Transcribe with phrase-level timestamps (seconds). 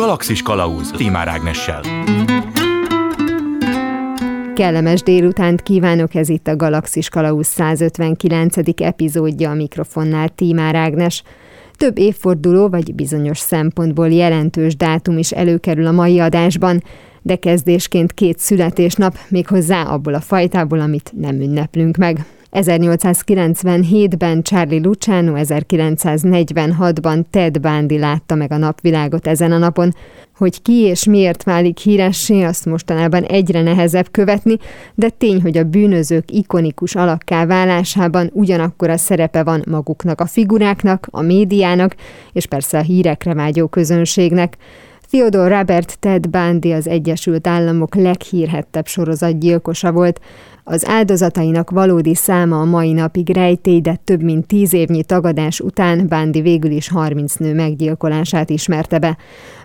[0.00, 1.80] Galaxis Kalauz Timár Ágnessel.
[4.54, 8.56] Kellemes délutánt kívánok, ez itt a Galaxis Kalauz 159.
[8.80, 11.22] epizódja a mikrofonnál Tímár Ágnes.
[11.72, 16.82] Több évforduló vagy bizonyos szempontból jelentős dátum is előkerül a mai adásban,
[17.22, 22.24] de kezdésként két születésnap, méghozzá abból a fajtából, amit nem ünneplünk meg.
[22.52, 29.94] 1897-ben Charlie Luciano, 1946-ban Ted Bundy látta meg a napvilágot ezen a napon.
[30.36, 34.56] Hogy ki és miért válik híressé, azt mostanában egyre nehezebb követni,
[34.94, 41.06] de tény, hogy a bűnözők ikonikus alakká válásában ugyanakkor a szerepe van maguknak a figuráknak,
[41.10, 41.94] a médiának,
[42.32, 44.56] és persze a hírekre vágyó közönségnek.
[45.10, 50.20] Theodore Robert Ted Bundy az Egyesült Államok leghírhettebb sorozatgyilkosa volt.
[50.64, 56.06] Az áldozatainak valódi száma a mai napig rejtély, de több mint tíz évnyi tagadás után
[56.08, 59.16] Bundy végül is 30 nő meggyilkolását ismerte be.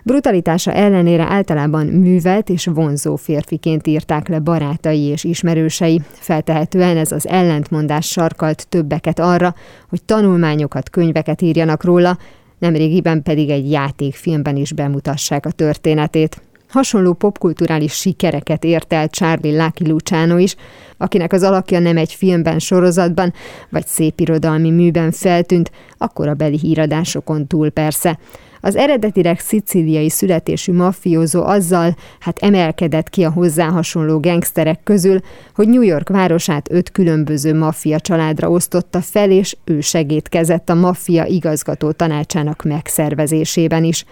[0.04, 6.00] Brutalitása ellenére általában művelt és vonzó férfiként írták le barátai és ismerősei.
[6.12, 9.54] Feltehetően ez az ellentmondás sarkalt többeket arra,
[9.88, 12.18] hogy tanulmányokat, könyveket írjanak róla,
[12.58, 16.42] nemrégiben pedig egy játékfilmben is bemutassák a történetét.
[16.68, 20.56] Hasonló popkulturális sikereket ért el Charlie Lucky Luciano is,
[20.96, 23.32] akinek az alakja nem egy filmben, sorozatban,
[23.70, 28.18] vagy szépirodalmi műben feltűnt, akkor a beli híradásokon túl persze.
[28.66, 35.20] Az eredetileg szicíliai születésű maffiózó azzal hát emelkedett ki a hozzá hasonló gengszterek közül,
[35.54, 41.24] hogy New York városát öt különböző maffia családra osztotta fel, és ő segítkezett a maffia
[41.24, 44.04] igazgató tanácsának megszervezésében is.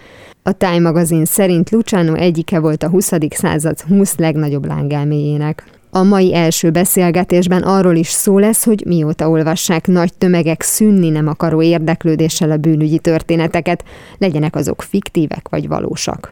[0.43, 3.11] A Time magazin szerint Luciano egyike volt a 20.
[3.29, 5.74] század 20 legnagyobb lángelméjének.
[5.95, 11.27] A mai első beszélgetésben arról is szó lesz, hogy mióta olvassák nagy tömegek szűnni nem
[11.27, 13.83] akaró érdeklődéssel a bűnügyi történeteket,
[14.17, 16.31] legyenek azok fiktívek vagy valósak.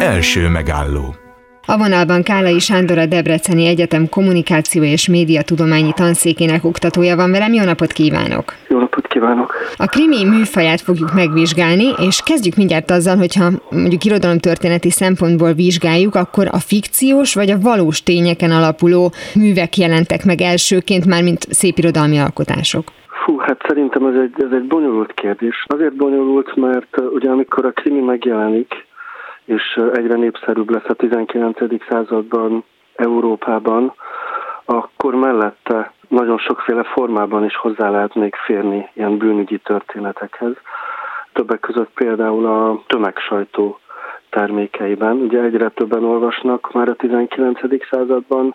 [0.00, 1.14] Első megálló
[1.72, 7.52] a vonalban Kálai Sándor a Debreceni Egyetem kommunikáció és médiatudományi tanszékének oktatója van velem.
[7.52, 8.44] Jó napot kívánok!
[8.68, 9.54] Jó napot kívánok!
[9.76, 16.46] A krimi műfaját fogjuk megvizsgálni, és kezdjük mindjárt azzal, hogyha mondjuk irodalomtörténeti szempontból vizsgáljuk, akkor
[16.50, 22.84] a fikciós vagy a valós tényeken alapuló művek jelentek meg elsőként, már mint szépirodalmi alkotások.
[23.24, 25.64] Fú, hát szerintem ez egy, ez egy bonyolult kérdés.
[25.66, 28.88] Azért bonyolult, mert ugye amikor a krimi megjelenik,
[29.50, 31.58] és egyre népszerűbb lesz a 19.
[31.88, 33.94] században Európában,
[34.64, 40.52] akkor mellette nagyon sokféle formában is hozzá lehet még férni ilyen bűnügyi történetekhez.
[41.32, 43.78] Többek között például a tömegsajtó
[44.28, 45.16] termékeiben.
[45.16, 47.60] Ugye egyre többen olvasnak már a 19.
[47.90, 48.54] században,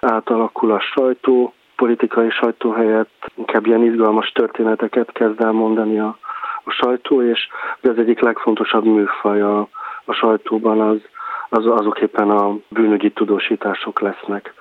[0.00, 6.16] átalakul a sajtó, politikai sajtó helyett inkább ilyen izgalmas történeteket kezd el mondani a,
[6.64, 7.48] a sajtó, és
[7.80, 9.68] ez egyik legfontosabb műfaj a,
[10.04, 11.00] a sajtóban, az,
[11.48, 14.54] az azok éppen a bűnügyi tudósítások lesznek.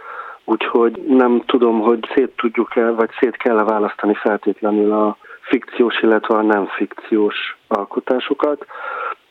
[0.43, 6.41] Úgyhogy nem tudom, hogy szét tudjuk-e, vagy szét kell-e választani feltétlenül a fikciós, illetve a
[6.41, 8.65] nem fikciós alkotásokat.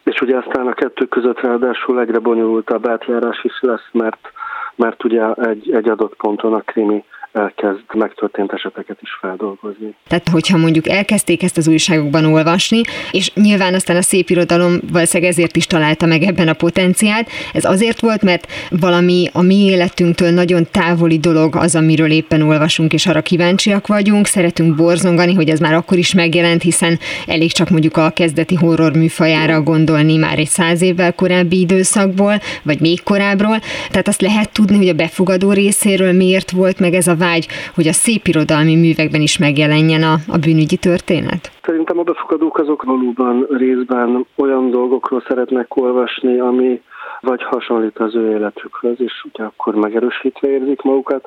[0.05, 4.33] És ugye aztán a kettő között ráadásul egyre bonyolultabb átjárás is lesz, mert,
[4.75, 9.95] mert ugye egy, egy adott ponton a krimi elkezd megtörtént eseteket is feldolgozni.
[10.09, 12.81] Tehát, hogyha mondjuk elkezdték ezt az újságokban olvasni,
[13.11, 17.65] és nyilván aztán a szép irodalom valószínűleg ezért is találta meg ebben a potenciált, ez
[17.65, 23.07] azért volt, mert valami a mi életünktől nagyon távoli dolog az, amiről éppen olvasunk, és
[23.07, 27.97] arra kíváncsiak vagyunk, szeretünk borzongani, hogy ez már akkor is megjelent, hiszen elég csak mondjuk
[27.97, 33.61] a kezdeti horror műfajára gondolni már egy száz évvel korábbi időszakból, vagy még korábbról.
[33.91, 37.87] Tehát azt lehet tudni, hogy a befogadó részéről miért volt meg ez a vágy, hogy
[37.89, 41.43] a szép irodalmi művekben is megjelenjen a, a bűnügyi történet?
[41.63, 46.81] Szerintem a befogadók azok valóban részben olyan dolgokról szeretnek olvasni, ami
[47.21, 51.25] vagy hasonlít az ő életükhöz, és ugye akkor megerősítve érzik magukat,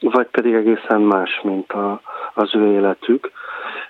[0.00, 2.00] vagy pedig egészen más, mint a,
[2.34, 3.30] az ő életük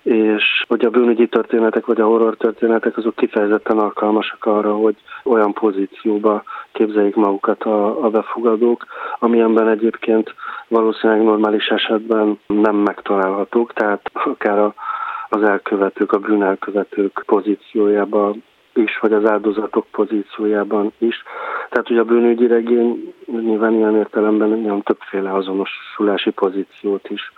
[0.09, 5.53] és hogy a bűnügyi történetek vagy a horror történetek azok kifejezetten alkalmasak arra, hogy olyan
[5.53, 8.87] pozícióba képzeljék magukat a, a befogadók,
[9.19, 10.35] amilyenben egyébként
[10.69, 14.75] valószínűleg normális esetben nem megtalálhatók, tehát akár a,
[15.29, 18.35] az elkövetők, a bűnelkövetők pozíciójába
[18.75, 21.23] is, vagy az áldozatok pozíciójában is.
[21.71, 27.33] Tehát ugye a bűnügyi regény nyilván ilyen értelemben nyilván többféle azonosulási pozíciót is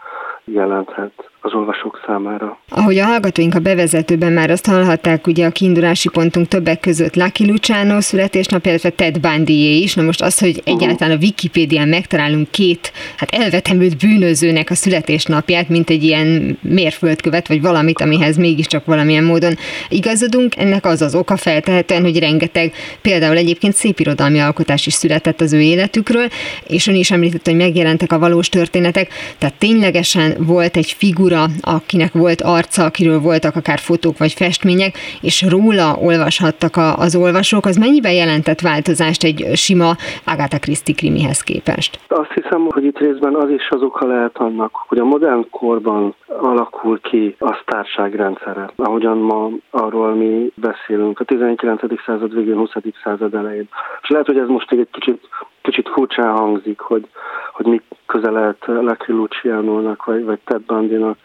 [0.44, 1.30] jelenthet.
[1.40, 2.58] Az olvasók számára.
[2.68, 7.46] Ahogy a hallgatóink a bevezetőben már azt hallhatták, ugye a kiindulási pontunk többek között Lucky
[7.46, 9.94] Luciano születésnap, illetve Ted bundy is.
[9.94, 15.90] Na most az, hogy egyáltalán a Wikipédián megtalálunk két hát elvetemült bűnözőnek a születésnapját, mint
[15.90, 19.54] egy ilyen mérföldkövet, vagy valamit, amihez mégiscsak valamilyen módon
[19.88, 22.72] igazodunk, ennek az az oka feltehetően, hogy rengeteg
[23.02, 26.28] például egyébként szépirodalmi alkotás is született az ő életükről,
[26.66, 31.46] és ön is említette, hogy megjelentek a valós történetek, tehát ténylegesen volt egy figura, figura,
[31.62, 37.64] akinek volt arca, akiről voltak akár fotók vagy festmények, és róla olvashattak a, az olvasók,
[37.64, 39.90] az mennyiben jelentett változást egy sima
[40.24, 41.98] Agatha Christie krimihez képest?
[42.08, 46.14] Azt hiszem, hogy itt részben az is az oka lehet annak, hogy a modern korban
[46.26, 51.80] alakul ki a sztárságrendszere, ahogyan ma arról mi beszélünk, a 19.
[52.06, 52.70] század végén, 20.
[53.04, 53.68] század elején.
[54.02, 55.28] És lehet, hogy ez most egy kicsit
[55.62, 57.06] kicsit furcsán hangzik, hogy,
[57.52, 61.16] hogy mi közelelt Lucky Luciano-nak, vagy, vagy Ted Bundy-nak,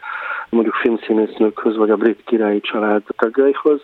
[0.49, 3.81] mondjuk filmszínésznőkhöz, vagy a brit királyi család tagjaihoz,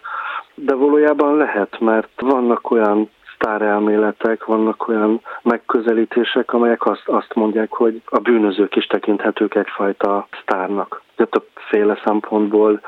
[0.55, 8.01] de valójában lehet, mert vannak olyan sztárelméletek, vannak olyan megközelítések, amelyek azt, azt mondják, hogy
[8.05, 11.01] a bűnözők is tekinthetők egyfajta sztárnak.
[11.15, 12.81] De többféle szempontból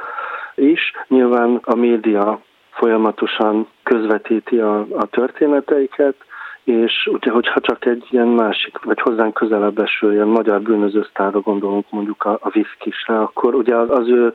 [0.56, 0.92] is.
[1.08, 6.16] Nyilván a média folyamatosan közvetíti a, a történeteiket,
[6.64, 11.40] és ugye, hogyha csak egy ilyen másik, vagy hozzánk közelebb eső ilyen magyar bűnöző sztárra
[11.40, 14.34] gondolunk mondjuk a, a Viszkisre, akkor ugye az ő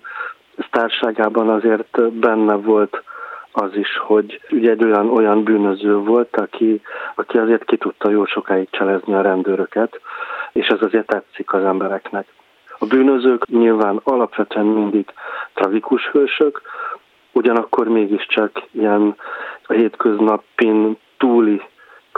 [0.66, 3.02] sztárságában azért benne volt
[3.52, 6.80] az is, hogy ugye egy olyan, olyan bűnöző volt, aki,
[7.14, 10.00] aki azért ki tudta jó sokáig cselezni a rendőröket,
[10.52, 12.26] és ez azért tetszik az embereknek.
[12.78, 15.06] A bűnözők nyilván alapvetően mindig
[15.54, 16.60] tragikus hősök,
[17.32, 19.16] ugyanakkor mégiscsak ilyen
[19.66, 21.62] a hétköznapin túli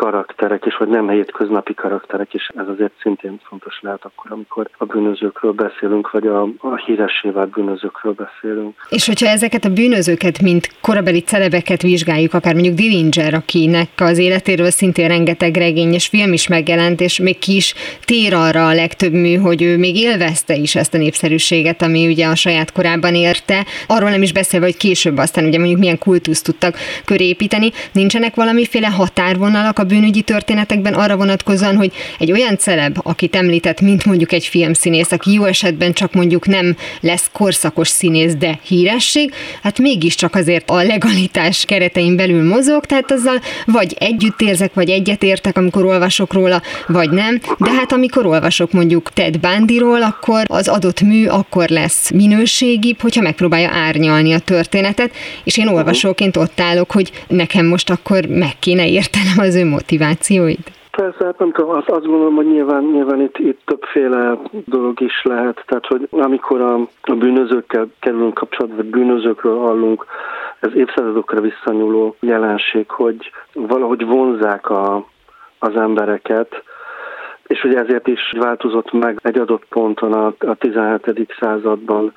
[0.05, 4.85] karakterek is, vagy nem hétköznapi karakterek is, ez azért szintén fontos lehet akkor, amikor a
[4.85, 8.75] bűnözőkről beszélünk, vagy a, a híressé vált bűnözőkről beszélünk.
[8.89, 14.71] És hogyha ezeket a bűnözőket, mint korabeli celebeket vizsgáljuk, akár mondjuk Dillinger, akinek az életéről
[14.71, 17.75] szintén rengeteg regény és film is megjelent, és még ki is
[18.05, 22.27] tér arra a legtöbb mű, hogy ő még élvezte is ezt a népszerűséget, ami ugye
[22.27, 23.67] a saját korában érte.
[23.87, 27.71] Arról nem is beszélve, hogy később aztán ugye mondjuk milyen kultuszt tudtak körépíteni.
[27.93, 34.05] Nincsenek valamiféle határvonalak a bűnügyi történetekben arra vonatkozóan, hogy egy olyan celeb, akit említett, mint
[34.05, 39.33] mondjuk egy filmszínész, aki jó esetben csak mondjuk nem lesz korszakos színész, de híresség,
[39.63, 45.23] hát mégiscsak azért a legalitás keretein belül mozog, tehát azzal vagy együtt érzek, vagy egyet
[45.23, 50.69] értek, amikor olvasok róla, vagy nem, de hát amikor olvasok mondjuk Ted Bundyról, akkor az
[50.69, 55.15] adott mű akkor lesz minőségibb, hogyha megpróbálja árnyalni a történetet,
[55.45, 60.71] és én olvasóként ott állok, hogy nekem most akkor meg kéne értenem az ő motivációit?
[60.91, 65.23] Persze, hát nem tudom, azt, azt gondolom, hogy nyilván, nyilván itt, itt többféle dolog is
[65.23, 65.63] lehet.
[65.67, 70.07] Tehát, hogy amikor a, a bűnözőkkel kerülünk kapcsolatba, vagy bűnözőkről hallunk,
[70.61, 75.07] ez évszázadokra visszanyúló jelenség, hogy valahogy vonzák a,
[75.59, 76.63] az embereket,
[77.47, 81.35] és ugye ezért is változott meg egy adott ponton a, a 17.
[81.41, 82.13] században,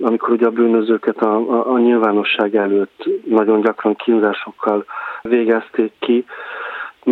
[0.00, 4.84] amikor ugye a bűnözőket a, a, a nyilvánosság előtt nagyon gyakran kínzásokkal
[5.22, 6.24] végezték ki,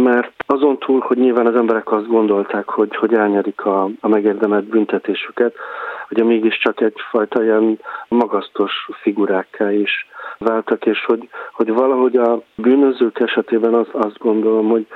[0.03, 4.65] mert azon túl, hogy nyilván az emberek azt gondolták, hogy, hogy elnyerik a, a megérdemelt
[4.65, 5.55] büntetésüket,
[6.11, 7.79] ugye mégiscsak egyfajta ilyen
[8.09, 10.07] magasztos figurákká is
[10.39, 14.87] váltak, és hogy, hogy valahogy a bűnözők esetében az, azt gondolom, hogy,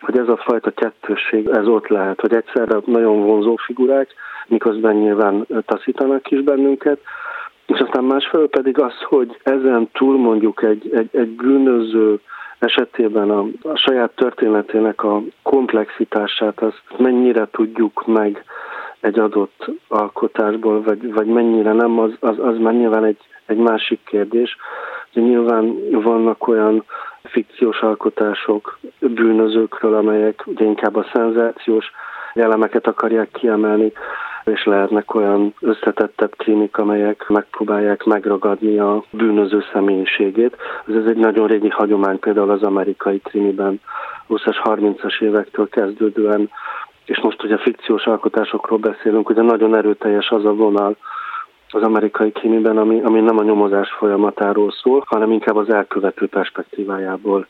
[0.00, 4.14] hogy ez a fajta kettősség, ez ott lehet, hogy egyszerre nagyon vonzó figurák,
[4.46, 7.00] miközben nyilván taszítanak is bennünket,
[7.66, 12.20] és aztán másfelől pedig az, hogy ezen túl mondjuk egy, egy, egy bűnöző
[12.60, 18.44] esetében a, a saját történetének a komplexitását, azt mennyire tudjuk meg
[19.00, 24.00] egy adott alkotásból, vagy, vagy mennyire nem, az, az, az már nyilván egy, egy másik
[24.04, 24.56] kérdés.
[25.12, 26.84] De nyilván vannak olyan
[27.22, 31.90] fikciós alkotások bűnözőkről, amelyek ugye inkább a szenzációs
[32.34, 33.92] elemeket akarják kiemelni,
[34.50, 40.56] és lehetnek olyan összetettebb krimik, amelyek megpróbálják megragadni a bűnöző személyiségét.
[40.86, 43.80] Ez egy nagyon régi hagyomány például az amerikai krimiben
[44.28, 46.50] 20-as, 30-as évektől kezdődően,
[47.04, 50.96] és most ugye fikciós alkotásokról beszélünk, ugye nagyon erőteljes az a vonal,
[51.72, 57.46] az amerikai krimiben, ami, ami nem a nyomozás folyamatáról szól, hanem inkább az elkövető perspektívájából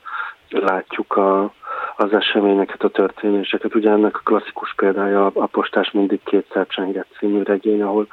[0.51, 1.53] látjuk a,
[1.95, 3.75] az eseményeket, a történéseket.
[3.75, 8.07] Ugye ennek a klasszikus példája a, Postás mindig kétszer csenget című regény, ahol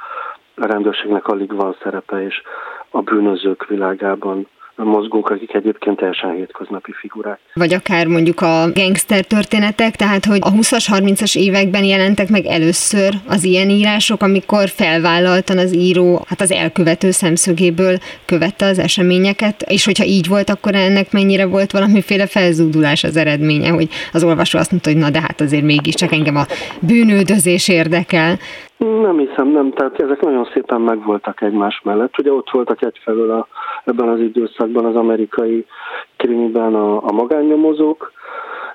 [0.55, 2.41] a rendőrségnek alig van szerepe, és
[2.89, 4.47] a bűnözők világában
[4.83, 7.39] mozgók, akik egyébként teljesen hétköznapi figurák.
[7.53, 13.13] Vagy akár mondjuk a gangster történetek, tehát hogy a 20-as, 30-as években jelentek meg először
[13.27, 19.85] az ilyen írások, amikor felvállaltan az író hát az elkövető szemszögéből követte az eseményeket, és
[19.85, 24.71] hogyha így volt, akkor ennek mennyire volt valamiféle felzúdulás az eredménye, hogy az olvasó azt
[24.71, 26.45] mondta, hogy na de hát azért mégiscsak engem a
[26.79, 28.39] bűnődözés érdekel.
[28.79, 29.71] Nem hiszem, nem.
[29.71, 32.19] Tehát ezek nagyon szépen megvoltak egymás mellett.
[32.19, 33.47] Ugye ott voltak egyfelől a,
[33.83, 35.65] ebben az időszakban az amerikai
[36.17, 38.11] krimiben a, a magánnyomozók,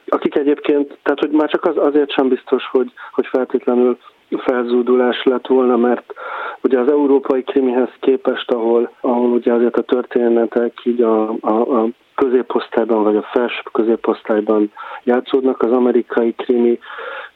[0.09, 3.99] akik egyébként, tehát hogy már csak az, azért sem biztos, hogy, hogy feltétlenül
[4.37, 6.15] felzúdulás lett volna, mert
[6.63, 11.89] ugye az európai krimihez képest, ahol, ahol ugye azért a történetek így a, a, a
[12.15, 14.73] középosztályban vagy a felsőbb középosztályban
[15.05, 16.79] játszódnak, az amerikai krimi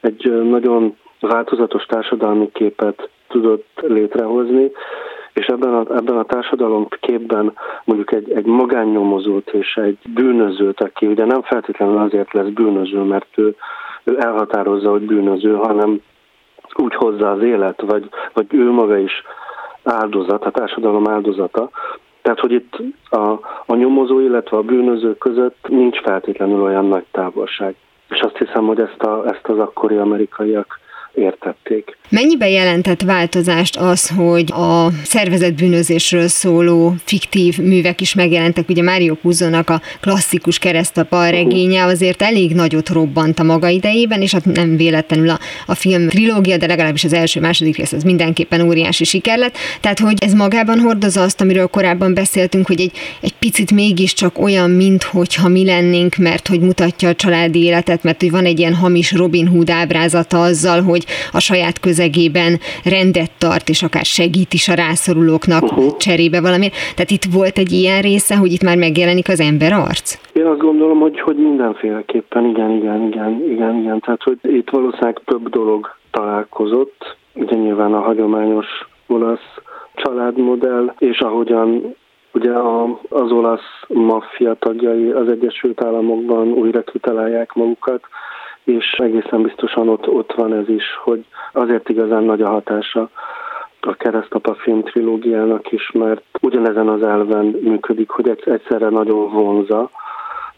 [0.01, 4.71] egy nagyon változatos társadalmi képet tudott létrehozni,
[5.33, 11.05] és ebben a, ebben a társadalom képben mondjuk egy, egy magánnyomozót és egy bűnözőt, aki
[11.05, 13.55] ugye nem feltétlenül azért lesz bűnöző, mert ő,
[14.03, 16.01] ő elhatározza, hogy bűnöző, hanem
[16.73, 19.23] úgy hozza az élet, vagy, vagy ő maga is
[19.83, 21.69] áldozat, a társadalom áldozata.
[22.21, 22.77] Tehát, hogy itt
[23.09, 23.31] a,
[23.65, 27.75] a nyomozó, illetve a bűnöző között nincs feltétlenül olyan nagy távolság.
[28.09, 30.78] És azt hiszem, hogy ezt, a, ezt az akkori amerikaiak
[31.19, 31.97] értették.
[32.09, 38.69] Mennyiben jelentett változást az, hogy a szervezett bűnözésről szóló fiktív művek is megjelentek?
[38.69, 44.31] Ugye Mário Puzzónak a klasszikus keresztapa regénye azért elég nagyot robbant a maga idejében, és
[44.31, 49.03] hát nem véletlenül a, a film trilógia, de legalábbis az első-második rész az mindenképpen óriási
[49.03, 49.57] siker lett.
[49.81, 54.69] Tehát, hogy ez magában hordozza azt, amiről korábban beszéltünk, hogy egy, egy picit mégiscsak olyan,
[54.71, 59.11] mintha mi lennénk, mert hogy mutatja a családi életet, mert hogy van egy ilyen hamis
[59.11, 64.73] Robin Hood ábrázata azzal, hogy a saját közegében rendet tart, és akár segít is a
[64.73, 65.97] rászorulóknak uh-huh.
[65.97, 66.69] cserébe valami.
[66.69, 70.17] Tehát itt volt egy ilyen része, hogy itt már megjelenik az ember arc?
[70.33, 73.99] Én azt gondolom, hogy, hogy mindenféleképpen, igen, igen, igen, igen, igen.
[73.99, 77.17] Tehát, hogy itt valószínűleg több dolog találkozott.
[77.33, 78.67] Ugye nyilván a hagyományos
[79.07, 79.49] olasz
[79.95, 81.95] családmodell, és ahogyan
[82.33, 82.51] Ugye
[83.09, 88.01] az olasz maffia tagjai az Egyesült Államokban újra kitalálják magukat,
[88.69, 93.09] és egészen biztosan ott, ott van ez is, hogy azért igazán nagy a hatása
[93.81, 99.89] a Keresztapa film trilógiának is, mert ugyanezen az elven működik, hogy egyszerre nagyon vonza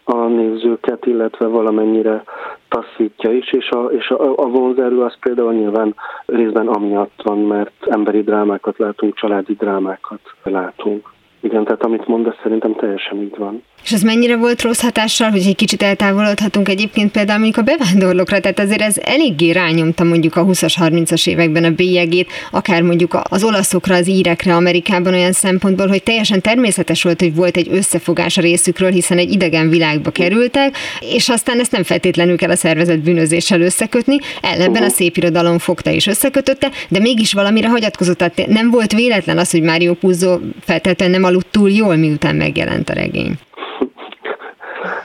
[0.04, 2.24] a nézőket, illetve valamennyire
[2.68, 5.94] taszítja is, és a, és a, a vonzerő az például nyilván
[6.26, 11.08] részben amiatt van, mert emberi drámákat látunk, családi drámákat látunk.
[11.40, 13.62] Igen, tehát amit mondasz, szerintem teljesen így van.
[13.84, 18.40] És ez mennyire volt rossz hatással, hogy egy kicsit eltávolodhatunk egyébként például mondjuk a bevándorlókra,
[18.40, 23.44] tehát azért ez eléggé rányomta mondjuk a 20-as, 30-as években a bélyegét, akár mondjuk az
[23.44, 28.40] olaszokra, az írekre Amerikában olyan szempontból, hogy teljesen természetes volt, hogy volt egy összefogás a
[28.40, 33.60] részükről, hiszen egy idegen világba kerültek, és aztán ezt nem feltétlenül kell a szervezet bűnözéssel
[33.60, 38.92] összekötni, ellenben a szép irodalom fogta és összekötötte, de mégis valamire hagyatkozott, tehát nem volt
[38.92, 43.38] véletlen az, hogy Mário Puzo feltétlenül nem aludt túl jól, miután megjelent a regény.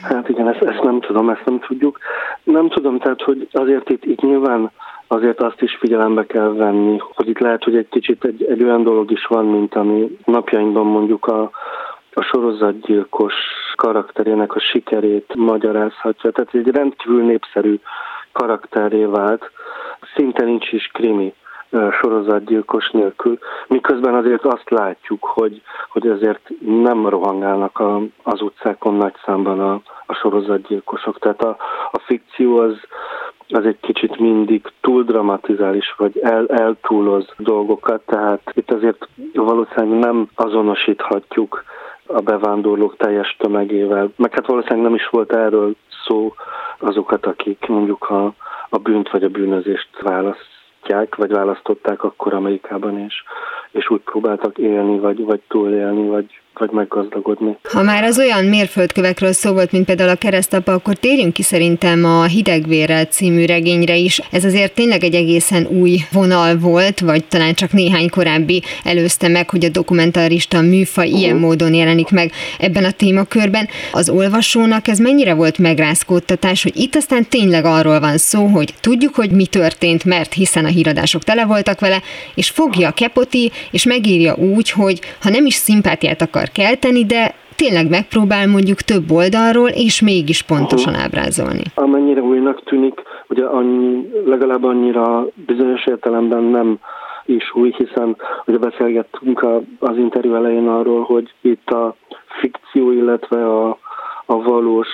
[0.01, 1.99] Hát igen, ezt, ezt nem tudom, ezt nem tudjuk.
[2.43, 4.71] Nem tudom, tehát, hogy azért itt, itt nyilván
[5.07, 8.83] azért azt is figyelembe kell venni, hogy itt lehet, hogy egy kicsit egy, egy olyan
[8.83, 11.41] dolog is van, mint ami napjainkban mondjuk a,
[12.13, 13.33] a sorozatgyilkos
[13.75, 16.31] karakterének a sikerét magyarázhatja.
[16.31, 17.79] Tehát egy rendkívül népszerű
[18.31, 19.51] karakteré vált,
[20.15, 21.33] szinte nincs is krimi
[21.71, 29.15] sorozatgyilkos nélkül, miközben azért azt látjuk, hogy, hogy ezért nem rohangálnak a, az utcákon nagy
[29.25, 31.19] számban a, a sorozatgyilkosok.
[31.19, 31.57] Tehát a,
[31.91, 32.75] a fikció az,
[33.49, 40.29] az egy kicsit mindig túl dramatizális, vagy el, eltúloz dolgokat, tehát itt azért valószínűleg nem
[40.35, 41.63] azonosíthatjuk
[42.05, 46.33] a bevándorlók teljes tömegével, meg hát valószínűleg nem is volt erről szó
[46.79, 48.33] azokat, akik mondjuk a,
[48.69, 50.56] a bűnt vagy a bűnözést választ
[50.87, 53.23] választják, vagy választották akkor Amerikában, és,
[53.77, 57.57] és úgy próbáltak élni, vagy, vagy túlélni, vagy, vagy meggazdagodni.
[57.63, 62.05] Ha már az olyan mérföldkövekről szó volt, mint például a keresztapa, akkor térjünk ki szerintem
[62.05, 64.21] a Hidegvérrel című regényre is.
[64.31, 69.49] Ez azért tényleg egy egészen új vonal volt, vagy talán csak néhány korábbi előzte meg,
[69.49, 71.19] hogy a dokumentarista műfa uh-huh.
[71.19, 73.67] ilyen módon jelenik meg ebben a témakörben.
[73.91, 79.15] Az olvasónak ez mennyire volt megrázkódtatás, hogy itt aztán tényleg arról van szó, hogy tudjuk,
[79.15, 82.01] hogy mi történt, mert hiszen a híradások tele voltak vele,
[82.35, 87.35] és fogja a kepoti, és megírja úgy, hogy ha nem is szimpátiát akar kelteni, de
[87.55, 91.63] tényleg megpróbál mondjuk több oldalról, és mégis pontosan ábrázolni.
[91.75, 96.79] Amennyire újnak tűnik, ugye annyi, legalább annyira bizonyos értelemben nem
[97.25, 101.95] is új, hiszen ugye beszélgettünk a, az interjú elején arról, hogy itt a
[102.39, 103.77] fikció, illetve a,
[104.25, 104.87] a valós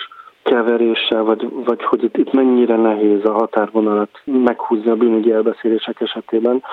[0.43, 6.63] keverése, vagy, vagy hogy itt, itt mennyire nehéz a határvonalat meghúzni a bűnügyi elbeszélések esetében.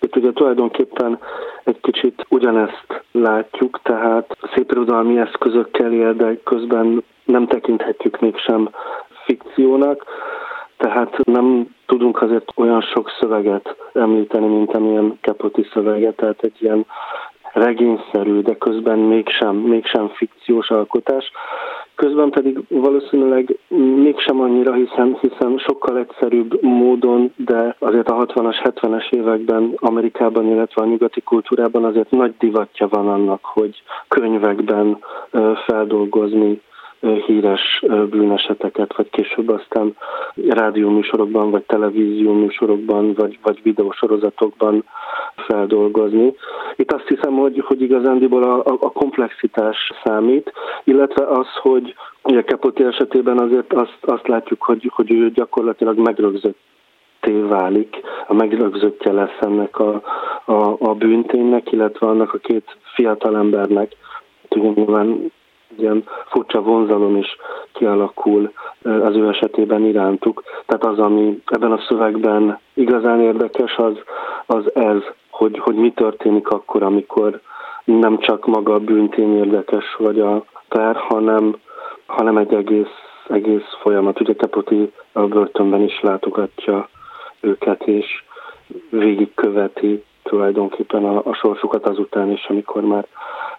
[0.00, 1.18] Itt ugye tulajdonképpen
[1.64, 8.68] egy kicsit ugyanezt látjuk, tehát szépirodalmi eszközökkel él, de közben nem tekinthetjük mégsem
[9.24, 10.04] fikciónak,
[10.76, 16.86] tehát nem tudunk azért olyan sok szöveget említeni, mint amilyen Kepoti szöveget, tehát egy ilyen
[17.52, 21.30] regényszerű, de közben mégsem, mégsem fikciós alkotás.
[21.94, 23.58] Közben pedig valószínűleg
[24.02, 30.82] mégsem annyira, hiszen, hiszen sokkal egyszerűbb módon, de azért a 60-as, 70-es években Amerikában, illetve
[30.82, 34.98] a nyugati kultúrában azért nagy divatja van annak, hogy könyvekben
[35.66, 36.60] feldolgozni
[37.00, 39.96] híres bűneseteket, vagy később aztán
[40.48, 44.84] rádióműsorokban, vagy televízióműsorokban, vagy, vagy videósorozatokban
[45.36, 46.34] feldolgozni.
[46.76, 50.52] Itt azt hiszem, hogy, hogy igazándiból a, a komplexitás számít,
[50.84, 56.58] illetve az, hogy ugye Kepoti esetében azért azt, azt látjuk, hogy, hogy ő gyakorlatilag megrögzött
[57.48, 60.02] válik, a megrögzöttje lesz ennek a,
[60.44, 63.92] a, a bűnténynek, illetve annak a két fiatalembernek.
[64.48, 65.32] Nyilván
[65.78, 67.36] ilyen furcsa vonzalom is
[67.72, 70.42] kialakul az ő esetében irántuk.
[70.66, 73.94] Tehát az, ami ebben a szövegben igazán érdekes, az,
[74.46, 77.40] az ez, hogy, hogy mi történik akkor, amikor
[77.84, 81.56] nem csak maga a bűntény érdekes, vagy a per, hanem,
[82.06, 82.94] hanem egy egész,
[83.28, 84.20] egész folyamat.
[84.20, 86.88] Ugye Kepoti a börtönben is látogatja
[87.40, 88.06] őket, és
[88.90, 93.06] végigköveti tulajdonképpen a, a sorsukat azután is, amikor már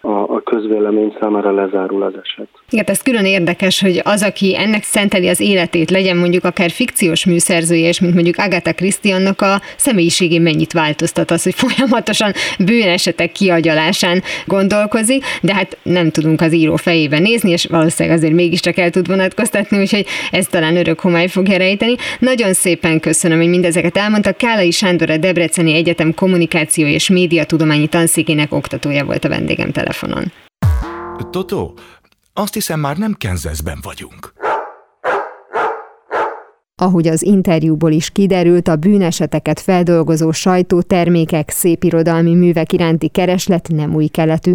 [0.00, 2.48] a, a közvélemény számára lezárul az eset.
[2.70, 7.24] Igen, ez külön érdekes, hogy az, aki ennek szenteli az életét, legyen mondjuk akár fikciós
[7.24, 13.32] műszerzője, és mint mondjuk Agatha Christie, annak a személyiségén mennyit változtat az, hogy folyamatosan bűnesetek
[13.32, 18.90] kiagyalásán gondolkozik, de hát nem tudunk az író fejében nézni, és valószínűleg azért mégiscsak el
[18.90, 21.94] tud vonatkoztatni, úgyhogy ez talán örök homály fogja rejteni.
[22.18, 24.32] Nagyon szépen köszönöm, hogy mindezeket elmondta.
[24.32, 30.32] Kálai Sándor a Debreceni Egyetem kommunikáció és médiatudományi tanszékének oktatója volt a vendégem tele telefonon.
[31.30, 31.74] Totó,
[32.32, 34.32] azt hiszem már nem Kenzeszben vagyunk.
[36.82, 44.06] Ahogy az interjúból is kiderült, a bűneseteket feldolgozó sajtótermékek, szépirodalmi művek iránti kereslet nem új
[44.06, 44.52] keletű.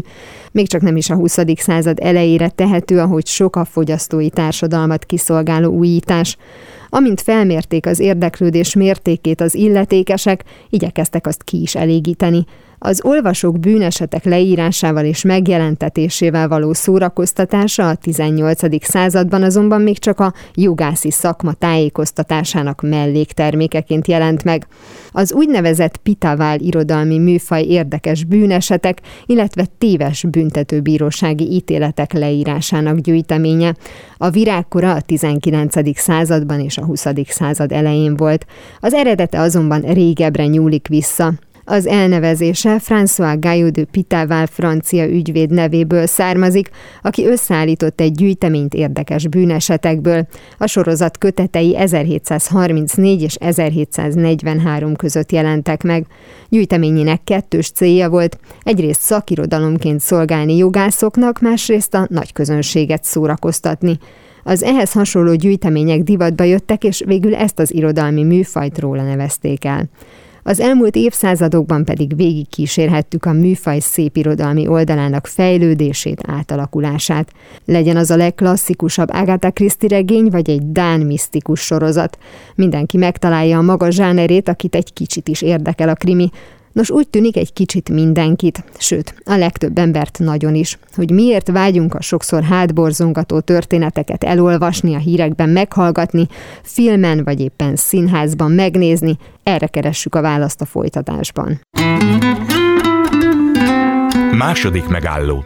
[0.52, 1.38] Még csak nem is a 20.
[1.56, 6.38] század elejére tehető, ahogy sok a fogyasztói társadalmat kiszolgáló újítás.
[6.96, 12.46] Amint felmérték az érdeklődés mértékét az illetékesek, igyekeztek azt ki is elégíteni.
[12.80, 18.86] Az olvasók bűnesetek leírásával és megjelentetésével való szórakoztatása a 18.
[18.86, 24.68] században azonban még csak a jogászi szakma tájékoztatásának melléktermékeként jelent meg.
[25.18, 33.76] Az úgynevezett pitavál irodalmi műfaj érdekes bűnesetek, illetve téves büntetőbírósági ítéletek leírásának gyűjteménye.
[34.18, 36.00] A virágkora a 19.
[36.00, 37.06] században és a 20.
[37.28, 38.46] század elején volt.
[38.80, 41.34] Az eredete azonban régebbre nyúlik vissza.
[41.68, 46.70] Az elnevezése François Gaillot de Pitával francia ügyvéd nevéből származik,
[47.02, 50.28] aki összeállított egy gyűjteményt érdekes bűnesetekből.
[50.58, 56.06] A sorozat kötetei 1734 és 1743 között jelentek meg.
[56.50, 63.98] Gyűjteményének kettős célja volt, egyrészt szakirodalomként szolgálni jogászoknak, másrészt a nagy közönséget szórakoztatni.
[64.44, 69.90] Az ehhez hasonló gyűjtemények divatba jöttek, és végül ezt az irodalmi műfajt róla nevezték el.
[70.48, 77.32] Az elmúlt évszázadokban pedig végigkísérhettük a műfaj szépirodalmi oldalának fejlődését, átalakulását.
[77.66, 82.18] Legyen az a legklasszikusabb Agatha Christie regény, vagy egy Dán misztikus sorozat.
[82.56, 86.30] Mindenki megtalálja a maga zsánerét, akit egy kicsit is érdekel a krimi,
[86.76, 91.94] Nos, úgy tűnik egy kicsit mindenkit, sőt, a legtöbb embert nagyon is, hogy miért vágyunk
[91.94, 96.28] a sokszor hátborzongató történeteket elolvasni, a hírekben meghallgatni,
[96.64, 101.60] filmen vagy éppen színházban megnézni, erre keressük a választ a folytatásban.
[104.32, 105.44] Második megálló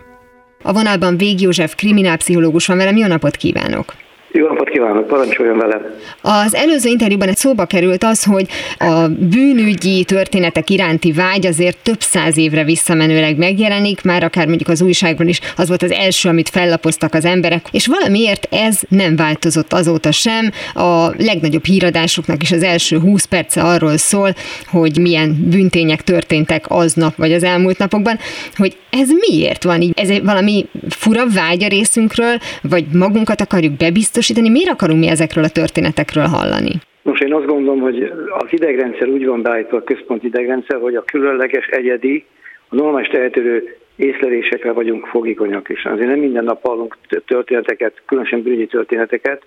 [0.63, 4.09] A vonalban Vég József kriminálpszichológus van velem, jó napot kívánok!
[4.32, 5.82] Jó napot kívánok, parancsoljon vele.
[6.22, 12.02] Az előző interjúban egy szóba került az, hogy a bűnügyi történetek iránti vágy azért több
[12.02, 16.50] száz évre visszamenőleg megjelenik, már akár mondjuk az újságban is az volt az első, amit
[16.50, 20.52] fellapoztak az emberek, és valamiért ez nem változott azóta sem.
[20.74, 24.34] A legnagyobb híradásoknak is az első 20 perce arról szól,
[24.68, 28.20] hogy milyen bűntények történtek aznap vagy az elmúlt napokban,
[28.56, 30.00] hogy ez miért van így?
[30.00, 34.50] Ez egy valami fura vágy a részünkről, vagy magunkat akarjuk bebiztosítani, biztosítani.
[34.50, 36.74] Miért akarunk mi ezekről a történetekről hallani?
[37.02, 41.04] Most én azt gondolom, hogy az idegrendszer úgy van beállítva, a központi idegrendszer, hogy a
[41.04, 42.26] különleges, egyedi,
[42.70, 48.66] a normális tehetőrő észlelésekre vagyunk fogékonyak, és azért nem minden nap hallunk történeteket, különösen bűnyi
[48.66, 49.42] történeteket,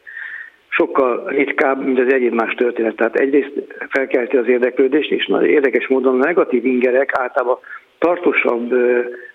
[0.68, 2.96] sokkal ritkább, mint az egyéb más történet.
[2.96, 3.52] Tehát egyrészt
[3.88, 7.58] felkelti az érdeklődést, és nagyon érdekes módon a negatív ingerek általában
[7.98, 8.74] tartósabb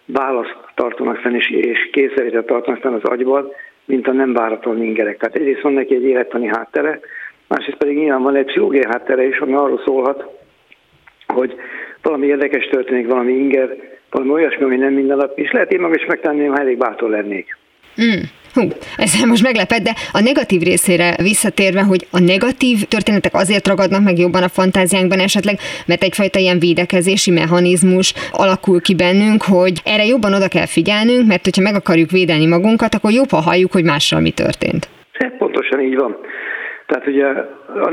[0.05, 3.51] választ tartanak fenn, és kényszerített tartanak fenn az agyban,
[3.87, 5.17] mint a nem váratlan ingerek.
[5.17, 6.99] Tehát egyrészt van neki egy élettani háttere,
[7.47, 10.25] másrészt pedig nyilván van egy pszichológiai háttere is, ami arról szólhat,
[11.27, 11.55] hogy
[12.01, 13.75] valami érdekes történik, valami inger,
[14.09, 17.09] valami olyasmi, ami nem minden nap, és lehet én magam is megtenni, ha elég bátor
[17.09, 17.57] lennék.
[18.01, 18.21] Mm.
[18.53, 18.61] Hú,
[18.97, 24.17] ezzel most meglepett, de a negatív részére visszatérve, hogy a negatív történetek azért ragadnak meg
[24.17, 25.55] jobban a fantáziánkban esetleg,
[25.85, 31.43] mert egyfajta ilyen védekezési mechanizmus alakul ki bennünk, hogy erre jobban oda kell figyelnünk, mert
[31.43, 34.89] hogyha meg akarjuk védeni magunkat, akkor jobb, ha halljuk, hogy mással mi történt.
[35.37, 36.17] Pontosan így van.
[36.87, 37.25] Tehát ugye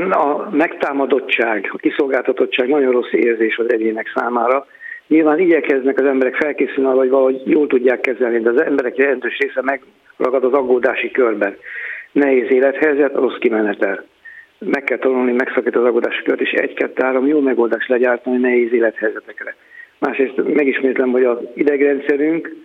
[0.09, 4.65] a megtámadottság, a kiszolgáltatottság nagyon rossz érzés az egyének számára,
[5.07, 9.61] Nyilván igyekeznek az emberek felkészülni hogy valahogy jól tudják kezelni, de az emberek jelentős része
[9.61, 11.55] megragad az aggódási körben.
[12.11, 14.03] Nehéz élethelyzet, rossz kimenetel.
[14.59, 19.55] Meg kell tanulni, megszakítani az aggódási kört, és egy-kettő-három jó megoldást legyártani nehéz élethelyzetekre.
[19.99, 22.55] Másrészt megismétlem, hogy az idegrendszerünk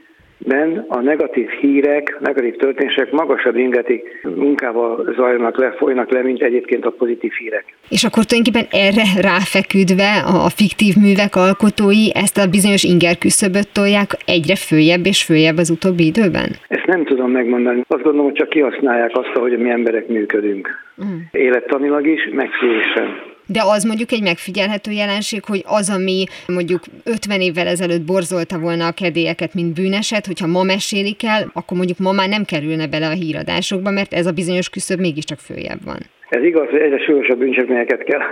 [0.46, 6.84] ben a negatív hírek, negatív történések magasabb ingeti munkával zajlanak le, folynak le, mint egyébként
[6.84, 7.64] a pozitív hírek.
[7.88, 14.10] És akkor tulajdonképpen erre ráfeküdve a fiktív művek alkotói ezt a bizonyos inger küszöböt tolják
[14.26, 16.48] egyre följebb és följebb az utóbbi időben?
[16.68, 17.84] Ezt nem tudom megmondani.
[17.88, 20.68] Azt gondolom, hogy csak kihasználják azt, hogy mi emberek működünk.
[21.04, 21.18] Mm.
[21.32, 27.66] Élettanilag is, megfélésen de az mondjuk egy megfigyelhető jelenség, hogy az, ami mondjuk 50 évvel
[27.66, 32.28] ezelőtt borzolta volna a kedélyeket, mint bűneset, hogyha ma mesélik el, akkor mondjuk ma már
[32.28, 36.00] nem kerülne bele a híradásokba, mert ez a bizonyos küszöb mégiscsak följebb van.
[36.28, 38.22] Ez igaz, hogy egyre súlyosabb bűncselekményeket kell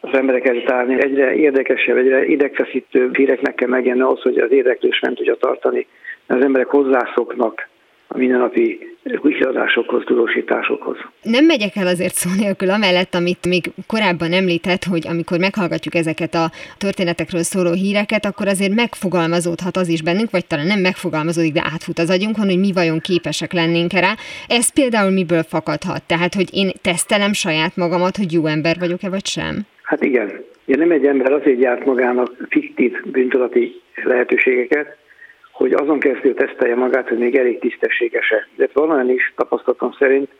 [0.00, 1.02] az emberek tárni.
[1.02, 5.86] Egyre érdekesebb, egyre idegfeszítőbb híreknek kell megjelenni ahhoz, hogy az érdeklés nem tudja tartani.
[6.26, 7.68] Az emberek hozzászoknak
[8.08, 10.96] a mindennapi híradásokhoz, tudósításokhoz.
[11.22, 16.34] Nem megyek el azért szó nélkül amellett, amit még korábban említett, hogy amikor meghallgatjuk ezeket
[16.34, 21.62] a történetekről szóló híreket, akkor azért megfogalmazódhat az is bennünk, vagy talán nem megfogalmazódik, de
[21.72, 24.12] átfut az agyunkon, hogy mi vajon képesek lennénk rá.
[24.48, 26.02] Ez például miből fakadhat?
[26.06, 29.54] Tehát, hogy én tesztelem saját magamat, hogy jó ember vagyok-e, vagy sem?
[29.82, 30.44] Hát igen.
[30.66, 34.96] Ja, nem egy ember azért gyárt magának fiktív bűntudati lehetőségeket,
[35.58, 38.48] hogy azon keresztül tesztelje magát, hogy még elég tisztességes-e.
[38.56, 40.30] De van olyan is tapasztalatom szerint,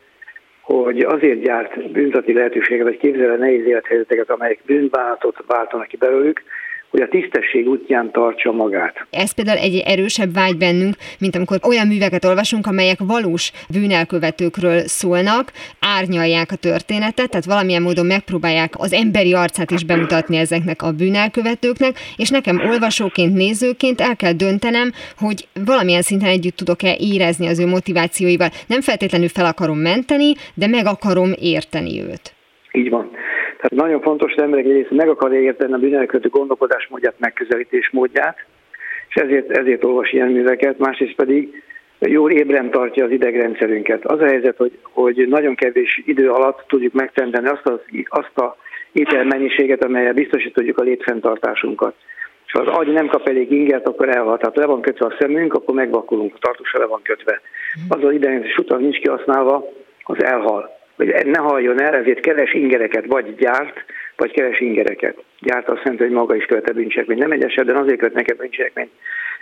[0.61, 6.43] hogy azért gyárt bűntati lehetőséget, vagy képzel nehéz élethelyzeteket, amelyek bűnbánatot váltanak ki belőlük,
[6.91, 9.07] hogy a tisztesség útján tartsa magát.
[9.11, 15.53] Ez például egy erősebb vágy bennünk, mint amikor olyan műveket olvasunk, amelyek valós bűnelkövetőkről szólnak,
[15.81, 21.97] árnyalják a történetet, tehát valamilyen módon megpróbálják az emberi arcát is bemutatni ezeknek a bűnelkövetőknek,
[22.17, 27.67] és nekem olvasóként, nézőként el kell döntenem, hogy valamilyen szinten együtt tudok-e érezni az ő
[27.67, 28.49] motivációival.
[28.67, 32.35] Nem feltétlenül fel akarom menteni, de meg akarom érteni őt.
[32.73, 33.11] Így van.
[33.59, 38.37] Tehát nagyon fontos, hogy emberek egyrészt meg akarja érteni a bűnelkövető gondolkodásmódját, megközelítés módját,
[39.09, 41.63] és ezért, ezért olvas ilyen műveket, másrészt pedig
[41.99, 44.05] jól ébren tartja az idegrendszerünket.
[44.05, 48.57] Az a helyzet, hogy, hogy nagyon kevés idő alatt tudjuk megtendeni azt, az, azt a
[48.93, 51.95] ételmennyiséget, amelyel biztosítjuk a létfenntartásunkat.
[52.47, 54.39] És ha az agy nem kap elég ingert, akkor elhal.
[54.39, 57.41] Tehát le van kötve a szemünk, akkor megvakulunk, a tartósa le van kötve.
[57.89, 63.07] Az az idegrendszeres utal nincs kihasználva, az elhal hogy ne halljon el, ezért keres ingereket,
[63.07, 63.85] vagy gyárt,
[64.17, 65.17] vagy keres ingereket.
[65.41, 67.21] Gyárt azt jelenti, hogy maga is követ a bűncselekményt.
[67.21, 68.91] Nem egy esetben azért kötnek a bűncselekményt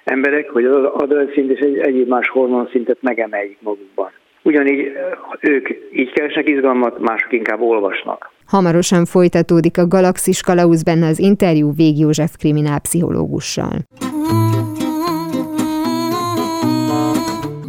[0.06, 4.10] emberek, hogy az adrenalin és egy egyéb más hormonszintet megemeljük magukban.
[4.42, 4.92] Ugyanígy
[5.40, 8.30] ők így keresnek izgalmat, mások inkább olvasnak.
[8.46, 13.74] Hamarosan folytatódik a Galaxis Kalauz benne az interjú Vég József kriminálpszichológussal.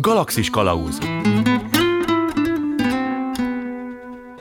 [0.01, 0.99] Galaxis Kalauz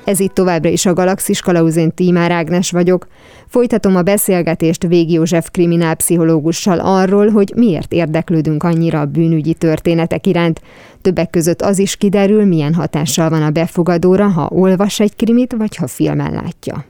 [0.07, 3.07] Ez itt továbbra is a Galaxis Kalauzén Tímár Ágnes vagyok.
[3.47, 10.61] Folytatom a beszélgetést Vég József kriminálpszichológussal arról, hogy miért érdeklődünk annyira a bűnügyi történetek iránt.
[11.01, 15.77] Többek között az is kiderül, milyen hatással van a befogadóra, ha olvas egy krimit, vagy
[15.77, 16.85] ha filmen látja.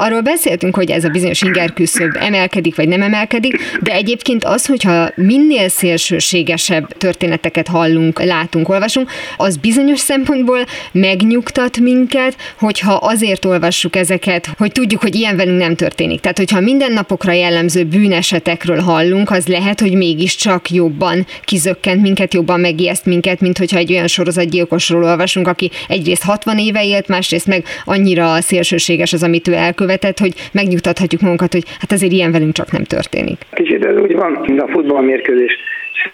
[0.00, 4.66] Arról beszéltünk, hogy ez a bizonyos inger küszöb emelkedik, vagy nem emelkedik, de egyébként az,
[4.66, 10.58] hogyha minél szélsőségesebb történeteket hallunk, látunk, olvasunk, az bizonyos szempontból
[10.92, 16.20] megnyugtat minket, hogyha azért olvassuk ezeket, hogy tudjuk, hogy ilyen velünk nem történik.
[16.20, 23.04] Tehát, hogyha mindennapokra jellemző bűnesetekről hallunk, az lehet, hogy mégiscsak jobban kizökkent minket, jobban megijeszt
[23.04, 28.40] minket, mint hogyha egy olyan sorozatgyilkosról olvasunk, aki egyrészt 60 éve élt, másrészt meg annyira
[28.40, 32.72] szélsőséges az, amit ő elkövet, elkövetett, hogy megnyugtathatjuk magunkat, hogy hát azért ilyen velünk csak
[32.72, 33.38] nem történik.
[33.52, 35.52] Kicsit ez úgy van, mint a futballmérkőzés.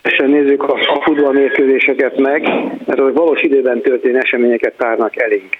[0.02, 2.42] Szívesen nézzük a, a futballmérkőzéseket meg,
[2.86, 5.52] mert azok valós időben történő eseményeket tárnak elénk.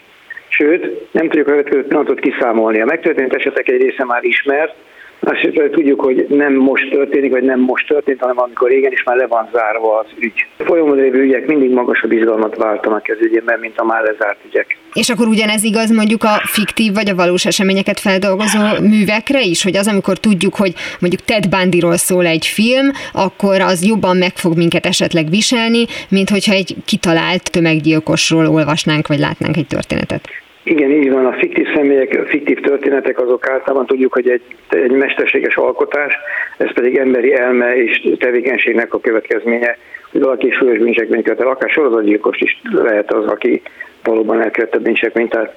[0.48, 2.81] Sőt, nem tudjuk a következő pillanatot kiszámolni.
[2.81, 4.74] A megtörtént esetek egy része már ismert,
[5.20, 9.16] azt tudjuk, hogy nem most történik, vagy nem most történt, hanem amikor régen is már
[9.16, 10.46] le van zárva az ügy.
[10.59, 14.79] Folyamodó lévő ügyek mindig magasabb izgalmat váltanak ez ügyében, mint a már lezárt ügyek.
[14.92, 19.76] És akkor ugyanez igaz mondjuk a fiktív vagy a valós eseményeket feldolgozó művekre is, hogy
[19.76, 24.57] az, amikor tudjuk, hogy mondjuk Ted Bundyról szól egy film, akkor az jobban meg fog
[24.57, 30.44] minket esetleg viselni, mint hogyha egy kitalált tömeggyilkosról olvasnánk, vagy látnánk egy történetet.
[30.68, 31.26] Igen, így van.
[31.26, 36.14] A fiktív személyek, a fiktív történetek azok általában tudjuk, hogy egy, egy mesterséges alkotás,
[36.57, 39.76] ez pedig emberi elme és tevékenységnek a következménye,
[40.12, 43.62] hogy valaki súlyos bűncselekményt követel, akár sorozatgyilkos is lehet az, aki
[44.02, 45.55] valóban elkövette bűncselekményt, tehát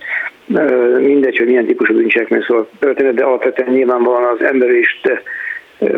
[1.00, 5.02] mindegy, hogy milyen típusú bűncselekmény szól történet, de alapvetően nyilvánvalóan az ember is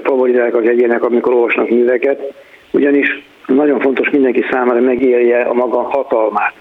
[0.04, 2.34] favorizálják az egyének, amikor olvasnak műveket,
[2.71, 6.54] ugyanis nagyon fontos mindenki számára megélje a maga hatalmát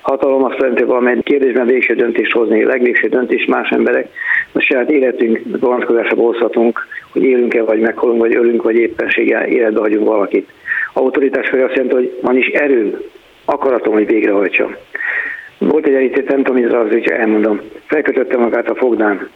[0.00, 4.08] hatalom azt jelenti, hogy valamely kérdésben végső döntést hozni, legvégső döntést más emberek,
[4.52, 10.06] a saját életünk vonatkozásába hozhatunk, hogy élünk-e, vagy megholunk, vagy ölünk, vagy éppenséggel életbe hagyunk
[10.06, 10.48] valakit.
[10.92, 13.04] Autoritás fel azt jelenti, hogy van is erő,
[13.44, 14.76] akaratom, hogy végrehajtsam.
[15.58, 17.60] Volt egy elítét, nem tudom, az, hogy elmondom.
[17.86, 19.28] Felkötötte magát a fogdán.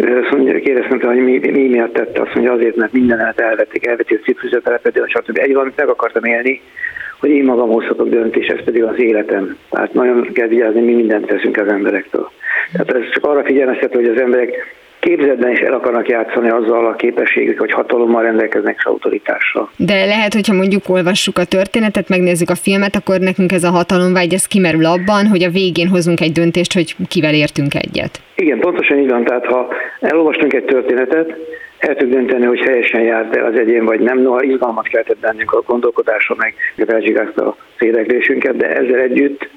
[0.00, 2.20] Azt mondja, kérdeztem, hogy mi, mi miatt tette.
[2.20, 5.38] Azt mondja, azért, mert mindenet elvették, elvették a cipőzőtelepet, stb.
[5.38, 6.60] Egy valamit meg akartam élni,
[7.22, 9.56] hogy én magam hozhatok döntést, ez pedig az életem.
[9.70, 12.30] Tehát nagyon kell vigyázni, mi mindent teszünk az emberektől.
[12.72, 16.94] Tehát ez csak arra figyelmeztető, hogy az emberek képzetben is el akarnak játszani azzal a
[16.94, 19.70] képességük, hogy hatalommal rendelkeznek és autoritással.
[19.76, 24.34] De lehet, hogyha mondjuk olvassuk a történetet, megnézzük a filmet, akkor nekünk ez a hatalomvágy,
[24.34, 28.20] ez kimerül abban, hogy a végén hozunk egy döntést, hogy kivel értünk egyet.
[28.34, 29.24] Igen, pontosan így van.
[29.24, 29.68] Tehát ha
[30.00, 31.36] elolvastunk egy történetet,
[31.82, 34.18] el tudjuk dönteni, hogy helyesen járt el az egyén, vagy nem.
[34.18, 36.54] Noha izgalmat keltett bennünk a gondolkodásra, meg
[36.86, 39.48] felzsigázta a érdeklésünket, de ezzel együtt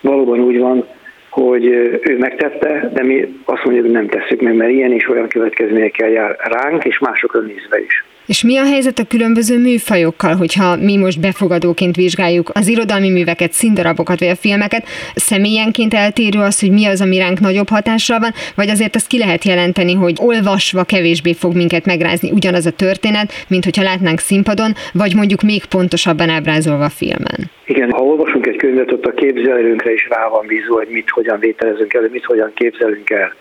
[0.00, 0.86] valóban úgy van,
[1.28, 1.64] hogy
[2.02, 6.08] ő megtette, de mi azt mondjuk, hogy nem tesszük meg, mert ilyen és olyan következményekkel
[6.08, 8.04] jár ránk, és másokra nézve is.
[8.26, 13.52] És mi a helyzet a különböző műfajokkal, hogyha mi most befogadóként vizsgáljuk az irodalmi műveket,
[13.52, 18.30] színdarabokat vagy a filmeket, személyenként eltérő az, hogy mi az, ami ránk nagyobb hatással van,
[18.56, 23.32] vagy azért azt ki lehet jelenteni, hogy olvasva kevésbé fog minket megrázni ugyanaz a történet,
[23.48, 27.50] mint hogyha látnánk színpadon, vagy mondjuk még pontosabban ábrázolva a filmen.
[27.66, 31.38] Igen, ha olvasunk egy könyvet, ott a képzelőnkre is rá van bízva, hogy mit hogyan
[31.38, 33.34] vételezünk el, mit hogyan képzelünk el.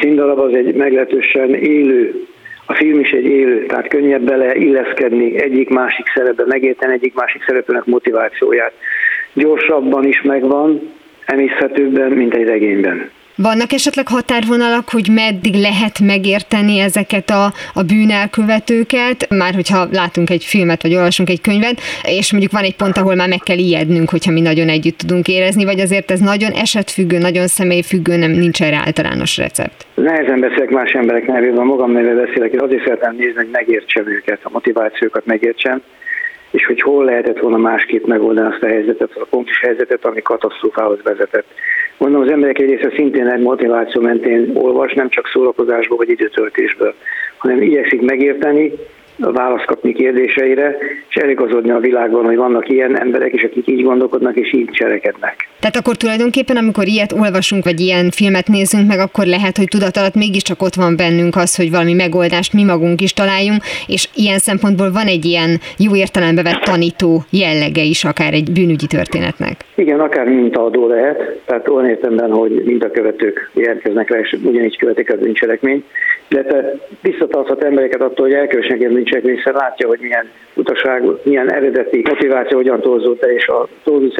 [0.00, 2.26] Színdarab az egy meglehetősen élő
[2.70, 8.72] a film is egy élő, tehát könnyebb bele illeszkedni egyik-másik szerepbe, megérteni egyik-másik szereplőnek motivációját.
[9.32, 10.80] Gyorsabban is megvan,
[11.24, 13.10] emészhetőbben, mint egy regényben.
[13.42, 20.44] Vannak esetleg határvonalak, hogy meddig lehet megérteni ezeket a, a bűnelkövetőket, már hogyha látunk egy
[20.44, 24.10] filmet, vagy olvasunk egy könyvet, és mondjuk van egy pont, ahol már meg kell ijednünk,
[24.10, 28.62] hogyha mi nagyon együtt tudunk érezni, vagy azért ez nagyon esetfüggő, nagyon személyfüggő, nem nincs
[28.62, 29.86] erre általános recept.
[29.94, 34.40] Nehezen beszélek más emberek nevében, magam nevében beszélek, és azért szeretném nézni, hogy megértsem őket,
[34.42, 35.82] a motivációkat megértsem,
[36.50, 40.98] és hogy hol lehetett volna másképp megoldani azt a helyzetet, a pontos helyzetet, ami katasztrófához
[41.02, 41.46] vezetett.
[42.00, 46.94] Mondom, az emberek egy része szintén egy motiváció mentén olvas, nem csak szórakozásból vagy időtöltésből,
[47.36, 48.72] hanem igyekszik megérteni,
[49.20, 50.76] választ kapni kérdéseire,
[51.08, 55.48] és eligazodni a világban, hogy vannak ilyen emberek is, akik így gondolkodnak és így cselekednek.
[55.60, 59.96] Tehát akkor tulajdonképpen, amikor ilyet olvasunk, vagy ilyen filmet nézünk meg, akkor lehet, hogy tudat
[59.96, 64.38] alatt mégiscsak ott van bennünk az, hogy valami megoldást mi magunk is találjunk, és ilyen
[64.38, 69.54] szempontból van egy ilyen jó értelembe vett tanító jellege is akár egy bűnügyi történetnek.
[69.74, 75.16] Igen, akár mintaadó lehet, tehát olyan értemben, hogy mintakövetők jelentkeznek rá, és ugyanígy követik a
[75.16, 75.84] bűncselekményt,
[76.28, 82.02] illetve visszatarthat embereket attól, hogy elkövessenek ilyen bűncselekményt, hiszen látja, hogy milyen utaság, milyen eredeti
[82.04, 84.18] motiváció hogyan torzult és a torzult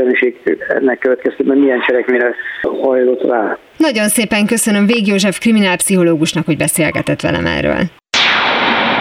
[0.68, 2.34] ennek következtében milyen cselekményre
[2.82, 3.58] hajlott rá.
[3.76, 7.80] Nagyon szépen köszönöm Vég József kriminálpszichológusnak, hogy beszélgetett velem erről.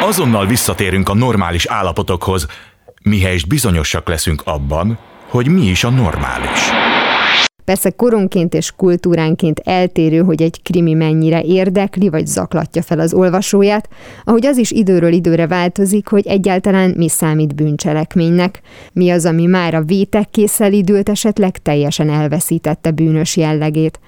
[0.01, 2.47] Azonnal visszatérünk a normális állapotokhoz,
[3.03, 4.97] mihelyest bizonyosak leszünk abban,
[5.27, 6.88] hogy mi is a normális.
[7.69, 13.89] Persze koronként és kultúránként eltérő, hogy egy krimi mennyire érdekli vagy zaklatja fel az olvasóját,
[14.23, 18.61] ahogy az is időről időre változik, hogy egyáltalán mi számít bűncselekménynek,
[18.93, 23.99] mi az, ami már a vétekkészsel időt esetleg teljesen elveszítette bűnös jellegét.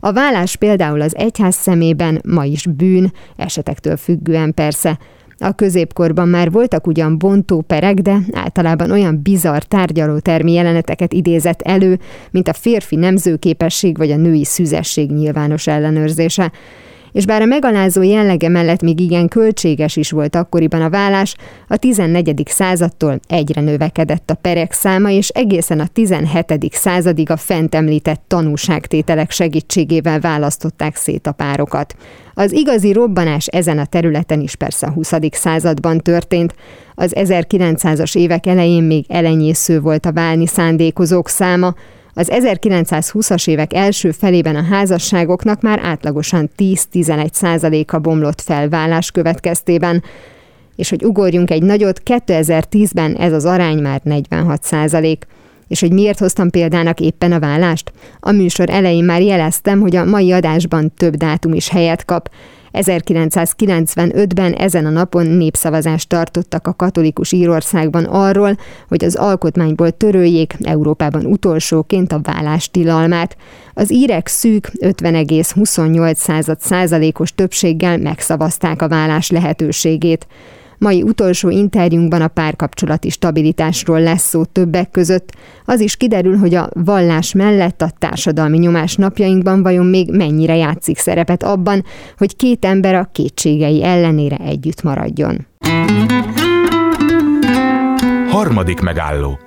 [0.00, 4.98] A vállás például az egyház szemében ma is bűn, esetektől függően persze,
[5.38, 11.98] a középkorban már voltak ugyan bontóperek, de általában olyan bizarr tárgyalótermi jeleneteket idézett elő,
[12.30, 16.52] mint a férfi nemzőképesség vagy a női szüzesség nyilvános ellenőrzése.
[17.12, 21.34] És bár a megalázó jellege mellett még igen költséges is volt akkoriban a vállás,
[21.68, 22.42] a 14.
[22.46, 26.68] századtól egyre növekedett a perek száma, és egészen a 17.
[26.72, 31.94] századig a fent említett tanúságtételek segítségével választották szét a párokat.
[32.34, 35.12] Az igazi robbanás ezen a területen is persze a 20.
[35.30, 36.54] században történt.
[36.94, 41.74] Az 1900-as évek elején még elenyésző volt a válni szándékozók száma,
[42.18, 50.02] az 1920-as évek első felében a házasságoknak már átlagosan 10-11 százaléka bomlott fel vállás következtében,
[50.76, 55.26] és hogy ugorjunk egy nagyot, 2010-ben ez az arány már 46 százalék.
[55.68, 57.92] És hogy miért hoztam példának éppen a vállást?
[58.20, 62.30] A műsor elején már jeleztem, hogy a mai adásban több dátum is helyet kap.
[62.72, 68.56] 1995-ben ezen a napon népszavazást tartottak a katolikus Írországban arról,
[68.88, 73.36] hogy az alkotmányból töröljék Európában utolsóként a vállás tilalmát.
[73.74, 80.26] Az írek szűk 50,28 százalékos többséggel megszavazták a vállás lehetőségét.
[80.78, 85.32] Mai utolsó interjúnkban a párkapcsolati stabilitásról lesz szó többek között.
[85.64, 90.98] Az is kiderül, hogy a vallás mellett a társadalmi nyomás napjainkban vajon még mennyire játszik
[90.98, 91.84] szerepet abban,
[92.16, 95.46] hogy két ember a kétségei ellenére együtt maradjon.
[98.30, 99.38] Harmadik megálló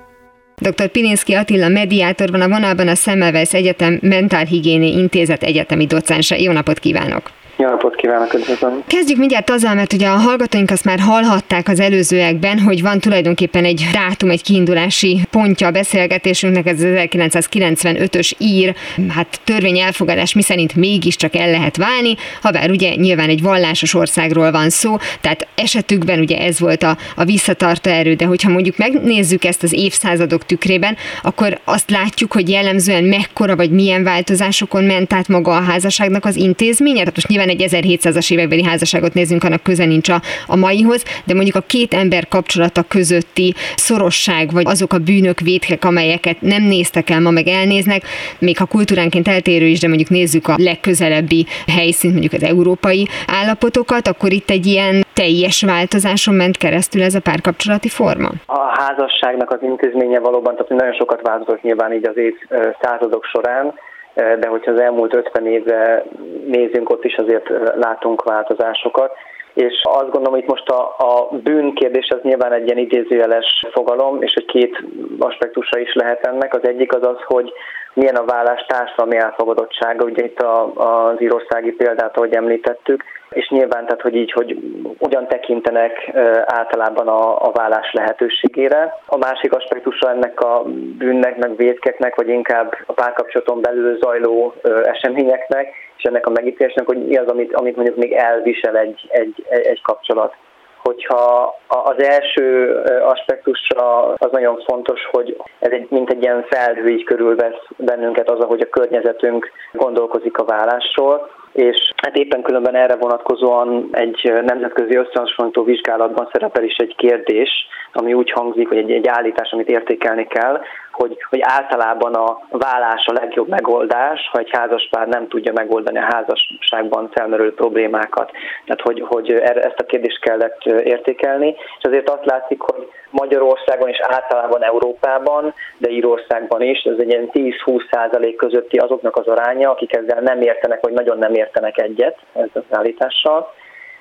[0.56, 0.88] Dr.
[0.88, 6.38] Pilinszki Attila mediátor van a vonalban a Semmelweis Egyetem Mentálhigiéni Intézet egyetemi docense.
[6.38, 7.30] Jó napot kívánok!
[7.56, 8.82] Jó napot kívánok, üdvözlöm.
[8.86, 13.64] Kezdjük mindjárt azzal, mert ugye a hallgatóink azt már hallhatták az előzőekben, hogy van tulajdonképpen
[13.64, 18.74] egy dátum, egy kiindulási pontja a beszélgetésünknek, ez az 1995-ös ír,
[19.08, 23.94] hát törvény elfogadás mi szerint mégiscsak el lehet válni, ha bár ugye nyilván egy vallásos
[23.94, 28.76] országról van szó, tehát esetükben ugye ez volt a, a visszatartó erő, de hogyha mondjuk
[28.76, 35.12] megnézzük ezt az évszázadok tükrében, akkor azt látjuk, hogy jellemzően mekkora vagy milyen változásokon ment
[35.12, 39.62] át maga a házasságnak az intézménye, tehát most nyilván egy 1700-as évekbeli házasságot nézzünk, annak
[39.62, 44.92] köze nincs a, a maihoz, de mondjuk a két ember kapcsolata közötti szorosság, vagy azok
[44.92, 48.02] a bűnök, vétkek, amelyeket nem néztek el, ma meg elnéznek,
[48.38, 54.08] még ha kultúránként eltérő is, de mondjuk nézzük a legközelebbi helyszínt, mondjuk az európai állapotokat,
[54.08, 58.28] akkor itt egy ilyen teljes változáson ment keresztül ez a párkapcsolati forma?
[58.46, 63.74] A házasságnak az intézménye valóban, tehát nagyon sokat változott nyilván így az évszázadok során,
[64.14, 66.04] de hogyha az elmúlt 50 évre
[66.46, 69.12] nézünk, ott is azért látunk változásokat.
[69.54, 73.66] És azt gondolom, hogy itt most a, a bűn kérdés az nyilván egy ilyen idézőjeles
[73.72, 74.84] fogalom, és hogy két
[75.18, 76.54] aspektusa is lehet ennek.
[76.54, 77.52] Az egyik az az, hogy
[77.94, 83.84] milyen a vállás társadalmi elfogadottsága, ugye itt a, az írországi példát, ahogy említettük, és nyilván,
[83.84, 84.58] tehát hogy így, hogy
[84.98, 86.10] ugyan tekintenek
[86.44, 88.98] általában a, a vállás lehetőségére.
[89.06, 90.62] A másik aspektusa ennek a
[90.98, 97.06] bűnnek, meg védkeknek, vagy inkább a párkapcsolaton belül zajló eseményeknek, és ennek a megítélésnek, hogy
[97.06, 100.34] mi az, amit, amit mondjuk még elvisel egy, egy, egy kapcsolat
[100.82, 107.04] hogyha az első aspektusra az nagyon fontos, hogy ez egy, mint egy ilyen felhő így
[107.04, 113.88] körülvesz bennünket az, ahogy a környezetünk gondolkozik a vállásról, és hát éppen különben erre vonatkozóan
[113.92, 117.50] egy nemzetközi összehasonlító vizsgálatban szerepel is egy kérdés,
[117.92, 120.60] ami úgy hangzik, hogy egy, egy állítás, amit értékelni kell,
[120.92, 126.08] hogy, hogy általában a vállás a legjobb megoldás, ha egy házaspár nem tudja megoldani a
[126.12, 128.30] házasságban felmerülő problémákat.
[128.64, 134.00] Tehát, hogy, hogy ezt a kérdést kellett értékelni, és azért azt látszik, hogy Magyarországon és
[134.00, 139.96] általában Európában, de Írországban is, ez egy ilyen 10-20 százalék közötti azoknak az aránya, akik
[139.96, 143.52] ezzel nem értenek, vagy nagyon nem értenek egyet ezzel az állítással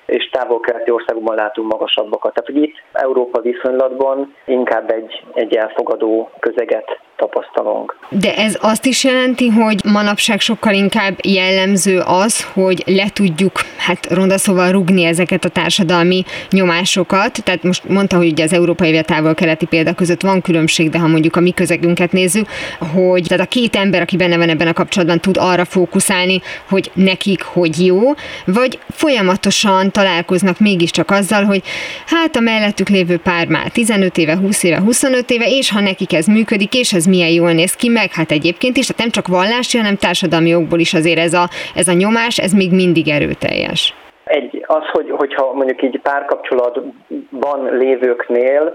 [0.06, 2.34] és távol-keleti országokban látunk magasabbakat.
[2.34, 7.98] Tehát, hogy itt Európa viszonylatban inkább egy, egy elfogadó közeget tapasztalunk.
[8.10, 14.06] De ez azt is jelenti, hogy manapság sokkal inkább jellemző az, hogy le tudjuk, hát
[14.10, 17.44] ronda szóval rugni ezeket a társadalmi nyomásokat.
[17.44, 21.08] Tehát most mondta, hogy ugye az európai vagy távol-keleti példa között van különbség, de ha
[21.08, 22.48] mondjuk a mi közegünket nézzük,
[22.94, 26.92] hogy tehát a két ember, aki benne van ebben a kapcsolatban, tud arra fókuszálni, hogy
[26.94, 28.00] nekik hogy jó,
[28.46, 31.62] vagy folyamatosan találkoznak mégiscsak azzal, hogy
[32.08, 36.14] hát a mellettük lévő pár már 15 éve, 20 éve, 25 éve, és ha nekik
[36.14, 39.28] ez működik, és ez milyen jól néz ki, meg hát egyébként is, tehát nem csak
[39.28, 43.94] vallási, hanem társadalmi jogból is azért ez a, ez a nyomás, ez még mindig erőteljes.
[44.24, 48.74] Egy, az, hogy, hogyha mondjuk így párkapcsolatban lévőknél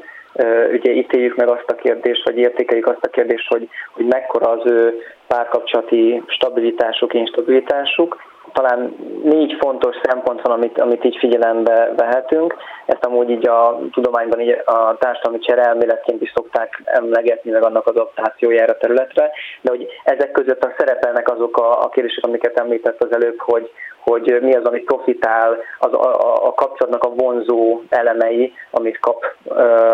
[0.72, 4.70] ugye ítéljük meg azt a kérdést, vagy értékeljük azt a kérdést, hogy, hogy mekkora az
[4.70, 8.16] ő párkapcsolati stabilitásuk, instabilitásuk,
[8.56, 12.54] talán négy fontos szempont van, amit, amit így figyelembe vehetünk.
[12.86, 18.72] Ezt amúgy így a tudományban így a társadalmi csereelméletként is szokták emlegetni, meg annak adaptációjára
[18.72, 19.30] a területre,
[19.60, 23.70] de hogy ezek között a szerepelnek azok a, a kérdések, amiket említett az előbb, hogy,
[23.98, 29.24] hogy mi az, amit profitál az, a, a kapcsolatnak a vonzó elemei, amit kap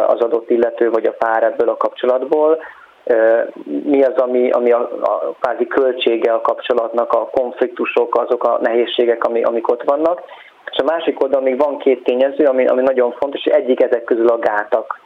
[0.06, 2.58] az adott illető vagy a pár ebből a kapcsolatból,
[3.64, 9.24] mi az, ami, ami a, a kvázi költsége a kapcsolatnak, a konfliktusok, azok a nehézségek,
[9.24, 10.22] ami, amik ott vannak.
[10.70, 14.04] És a másik oldalon még van két tényező, ami, ami nagyon fontos, és egyik ezek
[14.04, 15.00] közül a gátak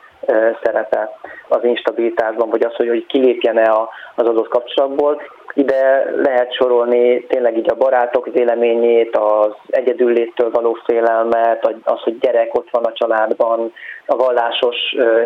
[0.62, 1.18] szerepe
[1.48, 3.72] az instabilitásban, vagy az, hogy, hogy kilépjen-e
[4.14, 5.22] az adott kapcsolatból.
[5.54, 12.54] Ide lehet sorolni tényleg így a barátok véleményét, az egyedülléttől való félelmet, az, hogy gyerek
[12.54, 13.72] ott van a családban,
[14.06, 14.76] a vallásos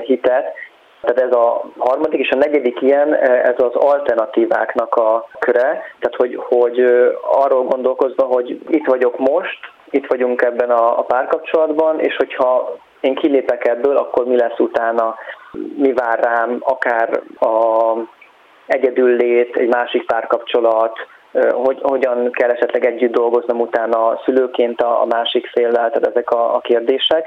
[0.04, 0.54] hitet,
[1.00, 6.38] tehát ez a harmadik és a negyedik ilyen, ez az alternatíváknak a köre, tehát hogy,
[6.48, 6.80] hogy
[7.32, 9.58] arról gondolkozva, hogy itt vagyok most,
[9.90, 15.14] itt vagyunk ebben a, a párkapcsolatban, és hogyha én kilépek ebből, akkor mi lesz utána,
[15.76, 17.94] mi vár rám, akár a
[18.66, 20.98] egyedüllét, egy másik párkapcsolat,
[21.52, 26.54] hogy, hogyan kell esetleg együtt dolgoznom utána szülőként a, a másik féllel, tehát ezek a,
[26.54, 27.26] a kérdések.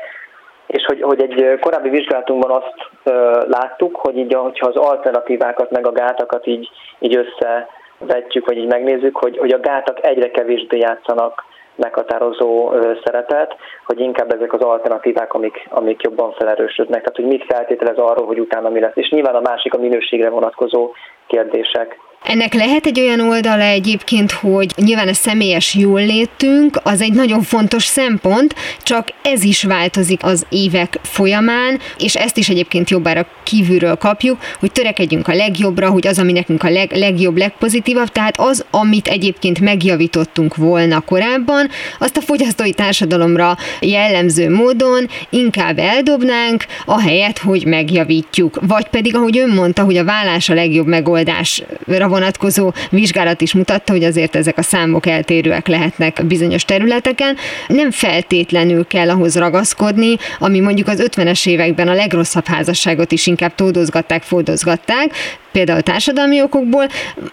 [0.68, 5.88] És hogy, hogy egy korábbi vizsgálatunkban azt ö, láttuk, hogy így, hogyha az alternatívákat meg
[5.88, 11.43] a gátakat így, így összevetjük, vagy így megnézzük, hogy, hogy a gátak egyre kevésbé játszanak
[11.76, 13.55] meghatározó szerepet,
[13.86, 16.99] hogy inkább ezek az alternatívák, amik, amik jobban felerősödnek.
[16.99, 18.95] Tehát, hogy mit feltételez arról, hogy utána mi lesz.
[18.95, 20.91] És nyilván a másik a minőségre vonatkozó
[21.28, 21.99] kérdések.
[22.24, 27.84] Ennek lehet egy olyan oldala egyébként, hogy nyilván a személyes jólétünk az egy nagyon fontos
[27.86, 34.38] szempont, csak ez is változik az évek folyamán, és ezt is egyébként jobbára kívülről kapjuk,
[34.59, 39.07] hogy törekedjünk a legjobbra, hogy az, ami nekünk a leg, legjobb, legpozitívabb, tehát az, amit
[39.07, 41.69] egyébként megjavítottunk volna korábban,
[41.99, 48.59] azt a fogyasztói társadalomra jellemző módon inkább eldobnánk, ahelyett, hogy megjavítjuk.
[48.61, 53.91] Vagy pedig, ahogy ön mondta, hogy a vállás a legjobb megoldásra vonatkozó vizsgálat is mutatta,
[53.91, 57.36] hogy azért ezek a számok eltérőek lehetnek bizonyos területeken.
[57.68, 63.55] Nem feltétlenül kell ahhoz ragaszkodni, ami mondjuk az 50-es években a legrosszabb házasságot is inkább
[63.55, 65.11] tódozgatták, fódozgatták,
[65.51, 66.86] például társadalmi okokból,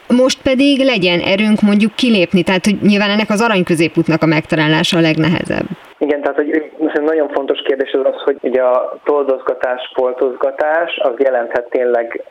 [0.09, 4.97] most pedig legyen erőnk mondjuk kilépni, tehát hogy nyilván ennek az arany középútnak a megtalálása
[4.99, 5.66] a legnehezebb.
[5.99, 6.70] Igen, tehát hogy
[7.11, 12.25] nagyon fontos kérdés az az, hogy ugye a toldozgatás, foltozgatás az jelenthet tényleg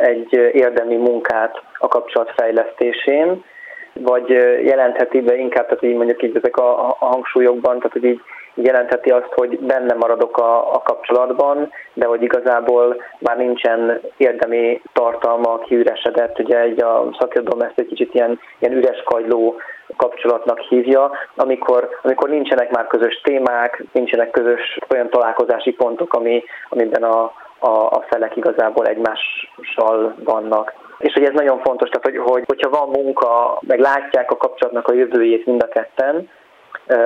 [0.00, 3.44] egy érdemi munkát a kapcsolat fejlesztésén,
[3.92, 4.28] vagy
[4.64, 8.20] jelentheti be inkább, tehát így mondjuk így ezek a, hangsúlyokban, tehát hogy így
[8.54, 15.58] jelentheti azt, hogy benne maradok a, a kapcsolatban, de hogy igazából már nincsen érdemi tartalma,
[15.58, 19.56] kiüresedett, ugye egy a szakirodalom ezt egy kicsit ilyen, ilyen üres kagyló
[19.96, 27.02] kapcsolatnak hívja, amikor, amikor nincsenek már közös témák, nincsenek közös olyan találkozási pontok, ami, amiben
[27.02, 30.72] a, a, a felek igazából egymással vannak.
[30.98, 34.88] És hogy ez nagyon fontos, tehát hogy, hogy hogyha van munka, meg látják a kapcsolatnak
[34.88, 36.28] a jövőjét mind a ketten,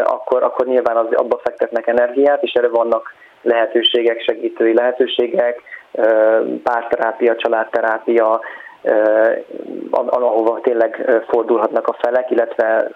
[0.04, 5.60] akkor, akkor nyilván az, abba fektetnek energiát, és erre vannak lehetőségek, segítői lehetőségek,
[6.62, 8.40] párterápia, családterápia,
[9.90, 12.90] ahova tényleg fordulhatnak a felek, illetve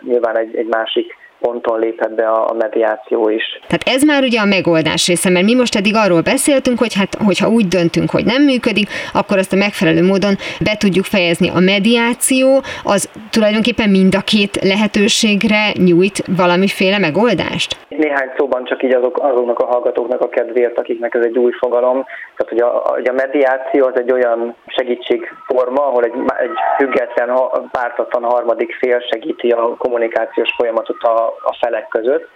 [0.00, 1.16] nyilván egy, egy másik
[1.46, 3.60] ponton léphet be a mediáció is.
[3.66, 7.14] Tehát ez már ugye a megoldás része, mert mi most eddig arról beszéltünk, hogy hát,
[7.24, 10.34] hogyha úgy döntünk, hogy nem működik, akkor azt a megfelelő módon
[10.64, 11.48] be tudjuk fejezni.
[11.58, 12.46] A mediáció
[12.84, 17.70] az tulajdonképpen mind a két lehetőségre nyújt valamiféle megoldást?
[17.88, 22.04] Néhány szóban csak így azok, azoknak a hallgatóknak a kedvéért, akiknek ez egy új fogalom.
[22.36, 27.30] Tehát, hogy a, hogy a mediáció az egy olyan segítségforma, ahol egy, egy független,
[27.70, 32.28] pártatlan harmadik fél segíti a kommunikációs folyamatot a, a felek között,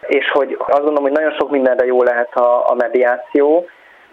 [0.00, 3.66] és hogy azt gondolom, hogy nagyon sok mindenre jó lehet a, a mediáció,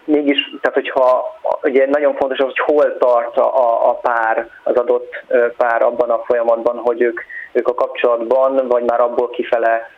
[0.06, 5.24] mégis, tehát hogyha ugye nagyon fontos az, hogy hol tart a, a pár, az adott
[5.56, 7.20] pár abban a folyamatban, hogy ők,
[7.52, 9.90] ők a kapcsolatban, vagy már abból kifele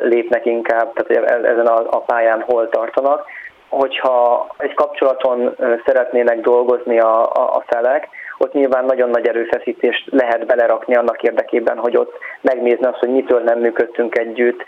[0.00, 3.24] lépnek inkább, tehát e, ezen a, a pályán hol tartanak.
[3.68, 5.56] Hogyha egy kapcsolaton
[5.86, 8.08] szeretnének dolgozni a, a, a felek,
[8.38, 13.40] ott nyilván nagyon nagy erőfeszítést lehet belerakni annak érdekében, hogy ott megnézni azt, hogy mitől
[13.40, 14.64] nem működtünk együtt,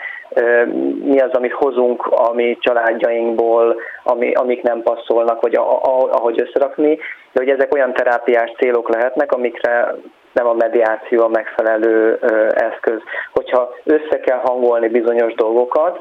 [1.05, 6.41] mi az, amit hozunk a mi családjainkból, ami, amik nem passzolnak, vagy a, a, ahogy
[6.41, 6.97] összerakni,
[7.33, 9.95] de hogy ezek olyan terápiás célok lehetnek, amikre
[10.33, 12.19] nem a mediáció a megfelelő
[12.55, 13.01] eszköz.
[13.33, 16.01] Hogyha össze kell hangolni bizonyos dolgokat,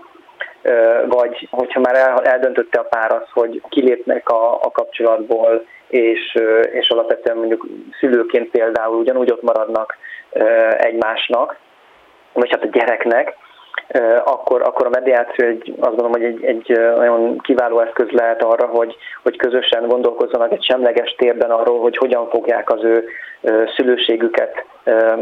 [1.08, 6.38] vagy hogyha már eldöntötte a pár az, hogy kilépnek a, a kapcsolatból, és,
[6.72, 7.68] és alapvetően mondjuk
[8.00, 9.98] szülőként például ugyanúgy ott maradnak
[10.78, 11.58] egymásnak,
[12.34, 13.36] vagy hát a gyereknek,
[14.26, 18.66] akkor, akkor a mediáció egy, azt gondolom, hogy egy, egy nagyon kiváló eszköz lehet arra,
[18.66, 23.08] hogy, hogy közösen gondolkozzanak egy semleges térben arról, hogy hogyan fogják az ő
[23.76, 24.66] szülőségüket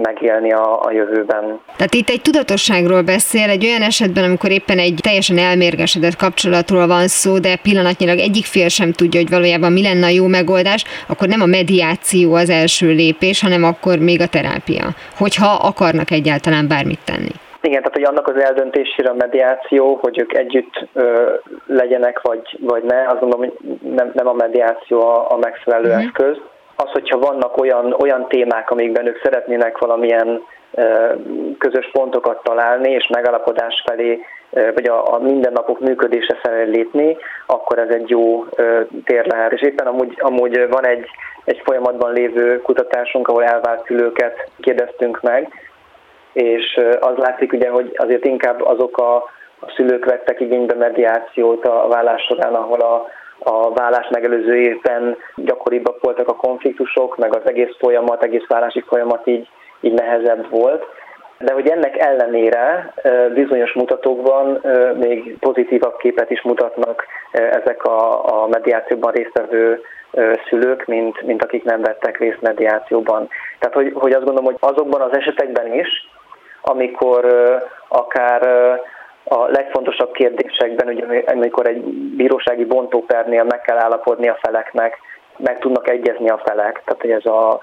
[0.01, 1.59] megélni a, a jövőben.
[1.78, 7.07] Tehát itt egy tudatosságról beszél, egy olyan esetben, amikor éppen egy teljesen elmérgesedett kapcsolatról van
[7.07, 11.28] szó, de pillanatnyilag egyik fél sem tudja, hogy valójában mi lenne a jó megoldás, akkor
[11.28, 14.86] nem a mediáció az első lépés, hanem akkor még a terápia,
[15.18, 17.32] hogyha akarnak egyáltalán bármit tenni.
[17.66, 21.34] Igen, tehát hogy annak az eldöntésére a mediáció, hogy ők együtt ö,
[21.66, 25.97] legyenek, vagy, vagy ne, azt gondolom, hogy nem, nem a mediáció a, a megfelelő mm.
[25.97, 26.38] eszköz.
[26.76, 30.41] Az, hogyha vannak olyan, olyan témák, amikben ők szeretnének valamilyen
[30.74, 31.13] ö,
[31.57, 34.20] közös pontokat találni, és megalapodás felé,
[34.51, 39.51] ö, vagy a, a mindennapok működése felé lépni, akkor ez egy jó ö, tér lehet.
[39.51, 41.05] És éppen amúgy, amúgy van egy,
[41.45, 45.49] egy folyamatban lévő kutatásunk, ahol elvált szülőket kérdeztünk meg,
[46.36, 49.15] és az látszik ugye, hogy azért inkább azok a,
[49.59, 53.05] a szülők vettek igénybe mediációt a vállás során, ahol a,
[53.39, 59.27] a vállás megelőző évben gyakoribbak voltak a konfliktusok, meg az egész folyamat, egész vállási folyamat
[59.27, 59.47] így,
[59.81, 60.86] így nehezebb volt.
[61.39, 62.93] De hogy ennek ellenére
[63.33, 64.61] bizonyos mutatókban
[64.99, 69.81] még pozitívabb képet is mutatnak ezek a, a mediációban résztvevő
[70.49, 73.27] szülők, mint, mint akik nem vettek részt mediációban.
[73.59, 75.88] Tehát, hogy, hogy azt gondolom, hogy azokban az esetekben is,
[76.68, 77.26] amikor
[77.88, 78.43] akár
[79.24, 81.84] a legfontosabb kérdésekben, ugye, amikor egy
[82.16, 84.97] bírósági bontópernél meg kell állapodni a feleknek,
[85.38, 87.59] meg tudnak egyezni a felek, tehát hogy ez a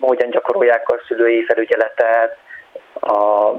[0.00, 2.36] hogyan gyakorolják a szülői felügyeletet,
[3.00, 3.52] a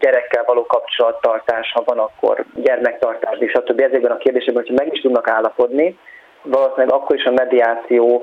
[0.00, 3.80] gyerekkel való kapcsolattartás, ha van, akkor gyermektartás, és stb.
[3.80, 5.98] Ezekben a kérdésekben, hogy meg is tudnak állapodni,
[6.42, 8.22] valószínűleg akkor is a mediáció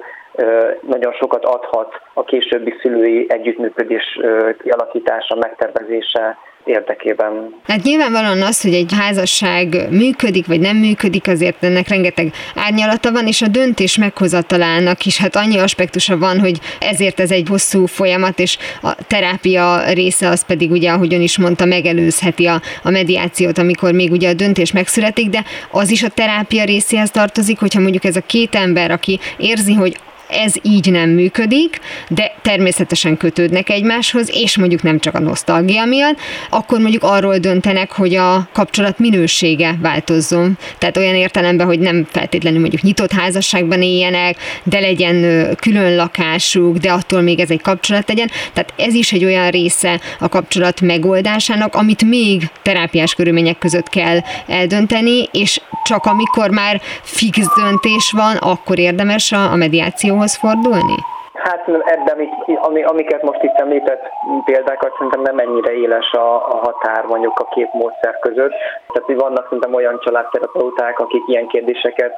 [0.87, 4.19] nagyon sokat adhat a későbbi szülői együttműködés
[4.61, 7.55] kialakítása, megtervezése érdekében.
[7.67, 13.27] Hát nyilvánvalóan az, hogy egy házasság működik vagy nem működik, azért ennek rengeteg árnyalata van,
[13.27, 18.39] és a döntés meghozatalának is hát annyi aspektusa van, hogy ezért ez egy hosszú folyamat,
[18.39, 23.91] és a terápia része az pedig ugye, ahogyan is mondta, megelőzheti a, a mediációt, amikor
[23.91, 28.15] még ugye a döntés megszületik, de az is a terápia részéhez tartozik, hogyha mondjuk ez
[28.15, 29.97] a két ember, aki érzi, hogy
[30.29, 36.17] ez így nem működik, de természetesen kötődnek egymáshoz, és mondjuk nem csak a nosztalgia miatt,
[36.49, 40.57] akkor mondjuk arról döntenek, hogy a kapcsolat minősége változzon.
[40.77, 46.91] Tehát olyan értelemben, hogy nem feltétlenül mondjuk nyitott házasságban éljenek, de legyen külön lakásuk, de
[46.91, 48.31] attól még ez egy kapcsolat legyen.
[48.53, 54.19] Tehát ez is egy olyan része a kapcsolat megoldásának, amit még terápiás körülmények között kell
[54.47, 60.97] eldönteni, és csak amikor már fix döntés van, akkor érdemes a mediáció bíróhoz fordulni?
[61.33, 64.03] Hát ebben, ami, amiket most itt említett
[64.45, 68.53] példákat, szerintem nem ennyire éles a, a határ mondjuk a két módszer között.
[68.87, 72.13] Tehát hogy vannak szerintem olyan családterapeuták, akik ilyen kérdéseket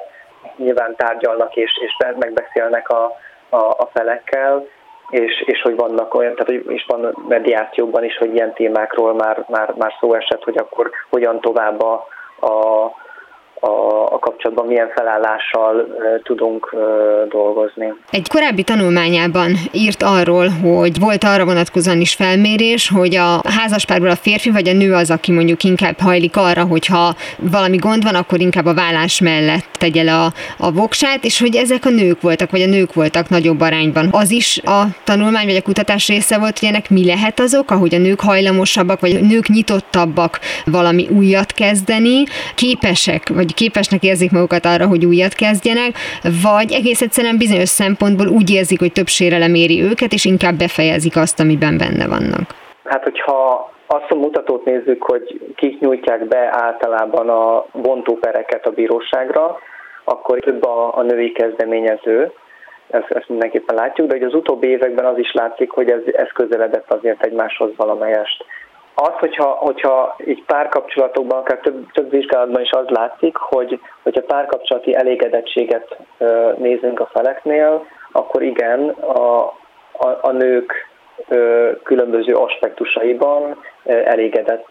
[0.55, 3.03] nyilván tárgyalnak és, és megbeszélnek a,
[3.49, 4.65] a, a felekkel,
[5.09, 9.45] és, és hogy vannak olyan, tehát hogy is van mediációban is, hogy ilyen témákról már,
[9.47, 12.07] már, már szó esett, hogy akkor hogyan tovább a,
[12.39, 12.85] a
[13.59, 13.67] a,
[14.13, 15.87] a kapcsolatban milyen felállással
[16.23, 16.75] tudunk
[17.29, 17.93] dolgozni.
[18.11, 24.15] Egy korábbi tanulmányában írt arról, hogy volt arra vonatkozóan is felmérés, hogy a házaspárból a
[24.15, 28.39] férfi vagy a nő az, aki mondjuk inkább hajlik arra, hogyha valami gond van, akkor
[28.39, 32.51] inkább a vállás mellett tegye le a, a voksát, és hogy ezek a nők voltak,
[32.51, 34.09] vagy a nők voltak nagyobb arányban.
[34.11, 37.95] Az is a tanulmány vagy a kutatás része volt, hogy ennek mi lehet azok, ahogy
[37.95, 42.23] a nők hajlamosabbak, vagy a nők nyitottabbak valami újat kezdeni,
[42.55, 45.91] képesek, vagy képesnek érzik magukat arra, hogy újat kezdjenek,
[46.47, 51.15] vagy egész egyszerűen bizonyos szempontból úgy érzik, hogy több sérelem éri őket, és inkább befejezik
[51.15, 52.45] azt, amiben benne vannak.
[52.83, 59.57] Hát, hogyha azt a mutatót nézzük, hogy kik nyújtják be általában a bontópereket a bíróságra,
[60.03, 62.31] akkor több a, a női kezdeményező,
[62.89, 66.27] ezt, ezt mindenképpen látjuk, de hogy az utóbbi években az is látszik, hogy ez, ez
[66.33, 68.45] közeledett azért egymáshoz valamelyest.
[68.99, 74.95] Az, hogyha, hogyha így párkapcsolatokban, akár több, több vizsgálatban is az látszik, hogy hogyha párkapcsolati
[74.95, 75.97] elégedettséget
[76.57, 79.43] nézünk a feleknél, akkor igen, a,
[79.91, 80.73] a, a nők
[81.83, 84.67] különböző aspektusaiban elégedett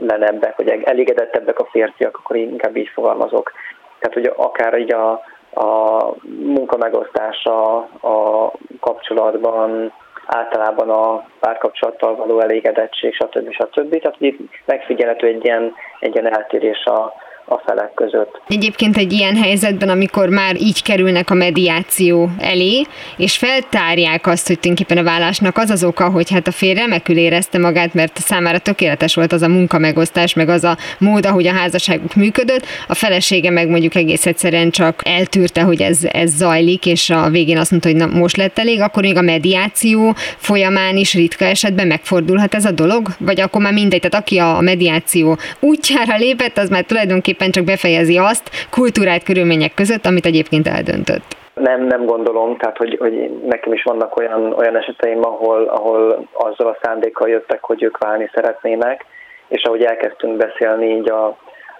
[0.00, 3.52] lenebbek, vagy elégedettebbek a férfiak, akkor inkább így fogalmazok.
[3.98, 5.10] Tehát, hogy akár így a,
[5.54, 9.92] a munkamegosztása a kapcsolatban,
[10.26, 13.52] általában a párkapcsolattal való elégedettség, stb.
[13.52, 14.00] stb.
[14.00, 17.14] Tehát itt megfigyelhető egy ilyen, egy ilyen eltérés a,
[17.48, 18.40] a felek között.
[18.48, 22.82] Egyébként egy ilyen helyzetben, amikor már így kerülnek a mediáció elé,
[23.16, 27.16] és feltárják azt, hogy tulajdonképpen a vállásnak az az oka, hogy hát a férj remekül
[27.16, 31.52] érezte magát, mert számára tökéletes volt az a munkamegosztás, meg az a mód, ahogy a
[31.52, 37.10] házasságuk működött, a felesége meg mondjuk egész egyszerűen csak eltűrte, hogy ez, ez zajlik, és
[37.10, 41.14] a végén azt mondta, hogy na, most lett elég, akkor még a mediáció folyamán is
[41.14, 43.08] ritka esetben megfordulhat ez a dolog?
[43.18, 48.16] Vagy akkor már mindegy, tehát aki a mediáció útjára lépett, az már tulajdonképpen csak befejezi
[48.16, 51.36] azt kultúrált körülmények között, amit egyébként eldöntött.
[51.54, 56.66] Nem, nem gondolom, tehát hogy, hogy nekem is vannak olyan, olyan eseteim, ahol, ahol azzal
[56.66, 59.04] a szándékkal jöttek, hogy ők válni szeretnének,
[59.48, 61.24] és ahogy elkezdtünk beszélni így a,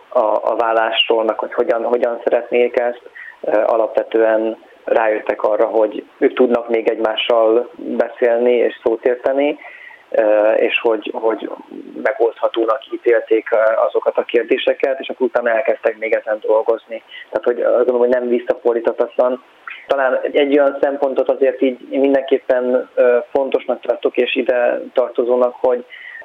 [0.09, 3.03] a, a vállásról, meg hogy hogyan, hogyan szeretnék ezt,
[3.67, 9.59] alapvetően rájöttek arra, hogy ők tudnak még egymással beszélni és szót érteni,
[10.57, 11.51] és hogy, hogy
[12.03, 13.49] megoldhatónak ítélték
[13.89, 17.03] azokat a kérdéseket, és akkor utána elkezdtek még ezen dolgozni.
[17.31, 19.45] Tehát, hogy azt gondolom, hogy nem visszafordíthatatlan.
[19.87, 22.91] Talán egy olyan szempontot azért így mindenképpen
[23.33, 25.85] fontosnak tartok, és ide tartozónak, hogy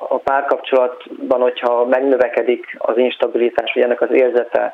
[0.09, 4.73] a párkapcsolatban, hogyha megnövekedik az instabilitás, vagy ennek az érzete,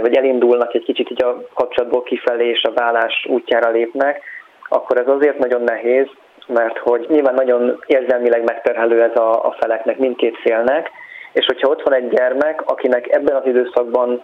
[0.00, 4.22] vagy elindulnak egy kicsit így a kapcsolatból kifelé, és a vállás útjára lépnek,
[4.68, 6.06] akkor ez azért nagyon nehéz,
[6.46, 10.90] mert hogy nyilván nagyon érzelmileg megterhelő ez a, a feleknek, mindkét félnek,
[11.32, 14.22] és hogyha ott van egy gyermek, akinek ebben az időszakban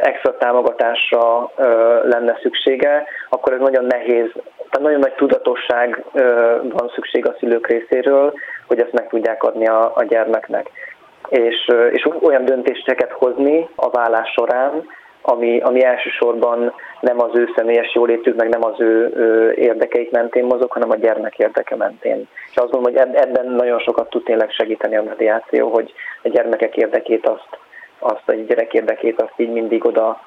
[0.00, 1.50] extra támogatásra
[2.02, 6.04] lenne szüksége, akkor ez nagyon nehéz, tehát nagyon nagy tudatosság
[6.62, 8.32] van szükség a szülők részéről,
[8.66, 10.70] hogy ezt meg tudják adni a, a gyermeknek.
[11.28, 14.86] És, és olyan döntéseket hozni a vállás során,
[15.22, 20.44] ami, ami elsősorban nem az ő személyes jólétük, meg nem az ő, ő érdekeik mentén
[20.44, 22.28] mozog, hanem a gyermek érdeke mentén.
[22.50, 25.92] És azt gondolom, hogy ebben nagyon sokat tud tényleg segíteni a mediáció, hogy
[26.22, 27.58] a gyermekek érdekét azt,
[27.98, 30.20] azt a gyerek érdekét azt így mindig oda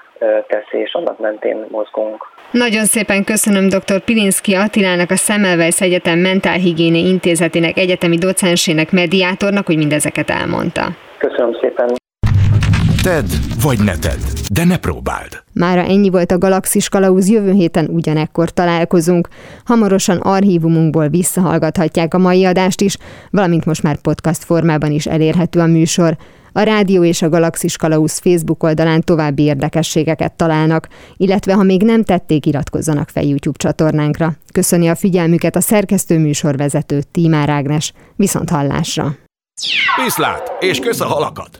[0.47, 2.29] teszi, és annak mentén mozgunk.
[2.51, 3.99] Nagyon szépen köszönöm dr.
[4.05, 10.81] Pilinszki Attilának, a Semmelweis Egyetem Mentálhigiéni Intézetének egyetemi docensének, mediátornak, hogy mindezeket elmondta.
[11.17, 12.00] Köszönöm szépen.
[13.03, 13.25] Tedd
[13.61, 14.19] vagy ne tedd,
[14.53, 15.43] de ne próbáld.
[15.53, 19.27] Mára ennyi volt a Galaxis Kalauz, jövő héten ugyanekkor találkozunk.
[19.65, 22.97] Hamarosan archívumunkból visszahallgathatják a mai adást is,
[23.29, 26.17] valamint most már podcast formában is elérhető a műsor.
[26.51, 30.87] A Rádió és a Galaxis Kalauz Facebook oldalán további érdekességeket találnak,
[31.17, 34.33] illetve ha még nem tették, iratkozzanak fel YouTube csatornánkra.
[34.51, 37.93] Köszöni a figyelmüket a szerkesztő műsorvezető Tímár Ágnes.
[38.15, 39.15] Viszont hallásra!
[40.03, 41.59] Viszlát, és kösz a halakat!